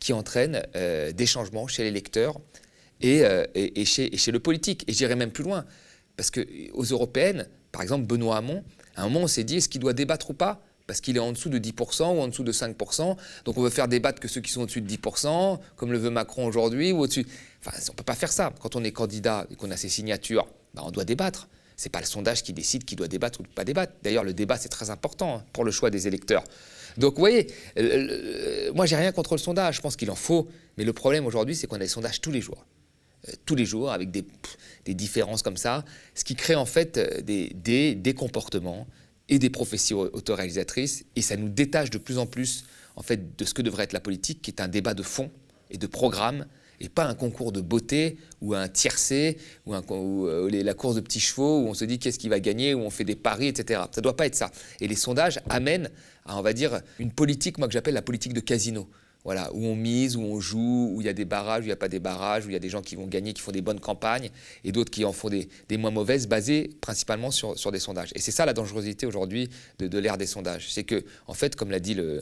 qui 0.00 0.12
entraînent 0.12 0.62
des 0.74 1.26
changements 1.26 1.66
chez 1.66 1.84
les 1.84 1.90
lecteurs 1.90 2.40
euh, 3.04 3.44
et, 3.54 3.84
chez, 3.84 4.10
le 4.10 4.38
politique. 4.38 4.84
Et 4.88 4.92
j'irai 4.92 5.16
même 5.16 5.30
plus 5.30 5.44
loin. 5.44 5.64
Parce 6.16 6.30
qu'aux 6.30 6.82
européennes, 6.82 7.48
par 7.72 7.82
exemple, 7.82 8.06
Benoît 8.06 8.36
Hamon, 8.36 8.62
à 8.96 9.02
un 9.02 9.04
moment, 9.04 9.20
on 9.20 9.26
s'est 9.26 9.44
dit 9.44 9.56
est-ce 9.56 9.68
qu'il 9.68 9.80
doit 9.80 9.92
débattre 9.92 10.30
ou 10.30 10.34
pas? 10.34 10.62
Parce 10.86 11.00
qu'il 11.00 11.16
est 11.16 11.20
en 11.20 11.32
dessous 11.32 11.48
de 11.48 11.58
10% 11.58 12.16
ou 12.16 12.20
en 12.20 12.28
dessous 12.28 12.44
de 12.44 12.52
5%. 12.52 13.16
Donc 13.44 13.56
on 13.56 13.62
veut 13.62 13.70
faire 13.70 13.88
débattre 13.88 14.20
que 14.20 14.28
ceux 14.28 14.40
qui 14.40 14.52
sont 14.52 14.62
au-dessus 14.62 14.82
de 14.82 14.88
10%, 14.88 15.58
comme 15.76 15.92
le 15.92 15.98
veut 15.98 16.10
Macron 16.10 16.46
aujourd'hui, 16.46 16.92
ou 16.92 17.00
au-dessus. 17.00 17.26
Enfin, 17.64 17.76
on 17.88 17.92
ne 17.92 17.96
peut 17.96 18.04
pas 18.04 18.14
faire 18.14 18.30
ça. 18.30 18.52
Quand 18.60 18.76
on 18.76 18.84
est 18.84 18.92
candidat 18.92 19.46
et 19.50 19.56
qu'on 19.56 19.70
a 19.70 19.76
ses 19.76 19.88
signatures, 19.88 20.46
bah, 20.74 20.82
on 20.84 20.90
doit 20.90 21.04
débattre. 21.04 21.48
Ce 21.76 21.86
n'est 21.86 21.90
pas 21.90 22.00
le 22.00 22.06
sondage 22.06 22.42
qui 22.42 22.52
décide 22.52 22.84
qui 22.84 22.96
doit 22.96 23.08
débattre 23.08 23.40
ou 23.40 23.44
pas 23.44 23.64
débattre. 23.64 23.94
D'ailleurs, 24.02 24.24
le 24.24 24.32
débat, 24.32 24.56
c'est 24.56 24.68
très 24.68 24.90
important 24.90 25.38
hein, 25.38 25.44
pour 25.52 25.64
le 25.64 25.72
choix 25.72 25.90
des 25.90 26.06
électeurs. 26.06 26.44
Donc, 26.96 27.14
vous 27.14 27.20
voyez, 27.20 27.48
moi, 28.74 28.86
j'ai 28.86 28.96
rien 28.96 29.10
contre 29.10 29.34
le 29.34 29.38
sondage. 29.38 29.76
Je 29.76 29.80
pense 29.80 29.96
qu'il 29.96 30.10
en 30.10 30.14
faut. 30.14 30.48
Mais 30.76 30.84
le 30.84 30.92
problème 30.92 31.26
aujourd'hui, 31.26 31.56
c'est 31.56 31.66
qu'on 31.66 31.76
a 31.76 31.80
des 31.80 31.88
sondages 31.88 32.20
tous 32.20 32.30
les 32.30 32.40
jours. 32.40 32.64
Euh, 33.28 33.32
tous 33.46 33.54
les 33.54 33.64
jours 33.64 33.90
avec 33.92 34.10
des, 34.10 34.24
différences 34.94 35.42
comme 35.42 35.56
ça, 35.56 35.84
ce 36.14 36.24
qui 36.24 36.34
crée 36.34 36.54
en 36.54 36.66
fait 36.66 36.98
euh, 36.98 37.20
des, 37.22 37.94
des, 37.94 38.14
comportements 38.14 38.86
et 39.28 39.38
des 39.38 39.50
professions 39.50 40.00
autoréalisatrices, 40.00 41.04
et 41.16 41.22
ça 41.22 41.36
nous 41.36 41.48
détache 41.48 41.90
de 41.90 41.98
plus 41.98 42.18
en 42.18 42.26
plus 42.26 42.64
en 42.96 43.02
fait 43.02 43.36
de 43.36 43.44
ce 43.44 43.54
que 43.54 43.62
devrait 43.62 43.84
être 43.84 43.92
la 43.92 44.00
politique, 44.00 44.42
qui 44.42 44.50
est 44.50 44.60
un 44.60 44.68
débat 44.68 44.94
de 44.94 45.02
fond 45.02 45.30
et 45.70 45.78
de 45.78 45.86
programme, 45.86 46.46
et 46.80 46.88
pas 46.88 47.06
un 47.06 47.14
concours 47.14 47.52
de 47.52 47.60
beauté 47.60 48.18
ou 48.40 48.54
un 48.54 48.68
tiercé 48.68 49.38
ou, 49.64 49.74
un, 49.74 49.82
euh, 49.90 50.50
la 50.50 50.74
course 50.74 50.96
de 50.96 51.00
petits 51.00 51.20
chevaux 51.20 51.60
où 51.60 51.68
on 51.68 51.74
se 51.74 51.84
dit 51.84 51.98
qu'est-ce 51.98 52.18
qui 52.18 52.28
va 52.28 52.40
gagner, 52.40 52.74
où 52.74 52.80
on 52.80 52.90
fait 52.90 53.04
des 53.04 53.16
paris, 53.16 53.46
etc. 53.46 53.80
Ça 53.92 54.00
ne 54.00 54.02
doit 54.02 54.16
pas 54.16 54.26
être 54.26 54.34
ça. 54.34 54.50
Et 54.80 54.88
les 54.88 54.96
sondages 54.96 55.40
amènent 55.48 55.90
à, 56.26 56.36
on 56.38 56.42
va 56.42 56.52
dire, 56.52 56.80
une 56.98 57.12
politique, 57.12 57.58
moi 57.58 57.68
que 57.68 57.72
j'appelle 57.72 57.94
la 57.94 58.02
politique 58.02 58.34
de 58.34 58.40
casino 58.40 58.88
voilà, 59.24 59.50
où 59.54 59.64
on 59.64 59.74
mise, 59.74 60.16
où 60.16 60.20
on 60.20 60.38
joue, 60.38 60.90
où 60.92 61.00
il 61.00 61.06
y 61.06 61.08
a 61.08 61.14
des 61.14 61.24
barrages, 61.24 61.60
où 61.60 61.64
il 61.64 61.68
n'y 61.68 61.72
a 61.72 61.76
pas 61.76 61.88
des 61.88 61.98
barrages, 61.98 62.44
où 62.44 62.50
il 62.50 62.52
y 62.52 62.56
a 62.56 62.60
des 62.60 62.68
gens 62.68 62.82
qui 62.82 62.94
vont 62.94 63.06
gagner, 63.06 63.32
qui 63.32 63.40
font 63.40 63.52
des 63.52 63.62
bonnes 63.62 63.80
campagnes, 63.80 64.30
et 64.64 64.70
d'autres 64.70 64.90
qui 64.90 65.04
en 65.06 65.12
font 65.12 65.30
des, 65.30 65.48
moins 65.78 65.90
mauvaises, 65.90 66.28
basées 66.28 66.70
principalement 66.82 67.30
sur, 67.30 67.72
des 67.72 67.80
sondages. 67.80 68.10
Et 68.14 68.20
c'est 68.20 68.30
ça 68.30 68.44
la 68.44 68.52
dangerosité 68.52 69.06
aujourd'hui 69.06 69.48
de, 69.78 69.98
l'ère 69.98 70.18
des 70.18 70.26
sondages. 70.26 70.70
C'est 70.70 70.84
que, 70.84 71.04
en 71.26 71.32
fait, 71.32 71.56
comme 71.56 71.70
l'a 71.70 71.80
dit 71.80 71.94
le, 71.94 72.20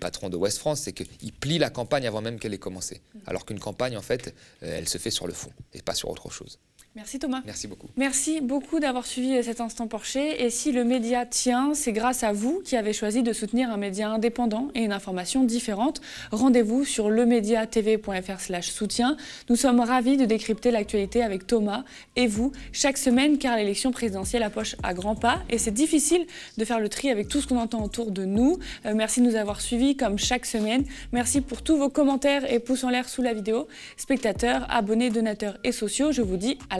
patron 0.00 0.28
de 0.28 0.36
West 0.36 0.58
France, 0.58 0.80
c'est 0.80 0.92
qu'il 0.92 1.32
plie 1.32 1.58
la 1.58 1.70
campagne 1.70 2.06
avant 2.06 2.20
même 2.20 2.40
qu'elle 2.40 2.54
ait 2.54 2.58
commencé. 2.58 3.00
Alors 3.26 3.46
qu'une 3.46 3.60
campagne, 3.60 3.96
en 3.96 4.02
fait, 4.02 4.34
euh, 4.62 4.78
elle 4.78 4.88
se 4.88 4.98
fait 4.98 5.10
sur 5.10 5.28
le 5.28 5.32
fond, 5.32 5.52
et 5.74 5.82
pas 5.82 5.94
sur 5.94 6.10
autre 6.10 6.30
chose. 6.30 6.58
Merci 6.96 7.20
Thomas. 7.20 7.40
Merci 7.46 7.68
beaucoup. 7.68 7.86
Merci 7.96 8.40
beaucoup 8.40 8.80
d'avoir 8.80 9.06
suivi 9.06 9.40
cet 9.44 9.60
instant 9.60 9.86
Porcher. 9.86 10.42
Et 10.42 10.50
si 10.50 10.72
le 10.72 10.82
média 10.82 11.24
tient, 11.24 11.72
c'est 11.72 11.92
grâce 11.92 12.24
à 12.24 12.32
vous 12.32 12.62
qui 12.64 12.76
avez 12.76 12.92
choisi 12.92 13.22
de 13.22 13.32
soutenir 13.32 13.70
un 13.70 13.76
média 13.76 14.10
indépendant 14.10 14.70
et 14.74 14.80
une 14.82 14.90
information 14.90 15.44
différente. 15.44 16.00
Rendez-vous 16.32 16.84
sur 16.84 17.08
lemediatv.fr 17.08 18.40
soutien. 18.62 19.16
Nous 19.48 19.54
sommes 19.54 19.78
ravis 19.78 20.16
de 20.16 20.24
décrypter 20.24 20.72
l'actualité 20.72 21.22
avec 21.22 21.46
Thomas 21.46 21.84
et 22.16 22.26
vous 22.26 22.50
chaque 22.72 22.98
semaine 22.98 23.38
car 23.38 23.56
l'élection 23.56 23.92
présidentielle 23.92 24.42
approche 24.42 24.74
à 24.82 24.92
grands 24.92 25.14
pas 25.14 25.38
et 25.48 25.58
c'est 25.58 25.70
difficile 25.70 26.26
de 26.58 26.64
faire 26.64 26.80
le 26.80 26.88
tri 26.88 27.08
avec 27.10 27.28
tout 27.28 27.40
ce 27.40 27.46
qu'on 27.46 27.58
entend 27.58 27.84
autour 27.84 28.10
de 28.10 28.24
nous. 28.24 28.58
Euh, 28.84 28.94
merci 28.96 29.20
de 29.20 29.26
nous 29.26 29.36
avoir 29.36 29.60
suivis 29.60 29.96
comme 29.96 30.18
chaque 30.18 30.44
semaine. 30.44 30.84
Merci 31.12 31.40
pour 31.40 31.62
tous 31.62 31.76
vos 31.76 31.88
commentaires 31.88 32.52
et 32.52 32.58
pouces 32.58 32.82
en 32.82 32.90
l'air 32.90 33.08
sous 33.08 33.22
la 33.22 33.32
vidéo. 33.32 33.68
Spectateurs, 33.96 34.66
abonnés, 34.68 35.10
donateurs 35.10 35.56
et 35.62 35.70
sociaux, 35.70 36.10
je 36.10 36.22
vous 36.22 36.36
dis 36.36 36.58
à 36.68 36.79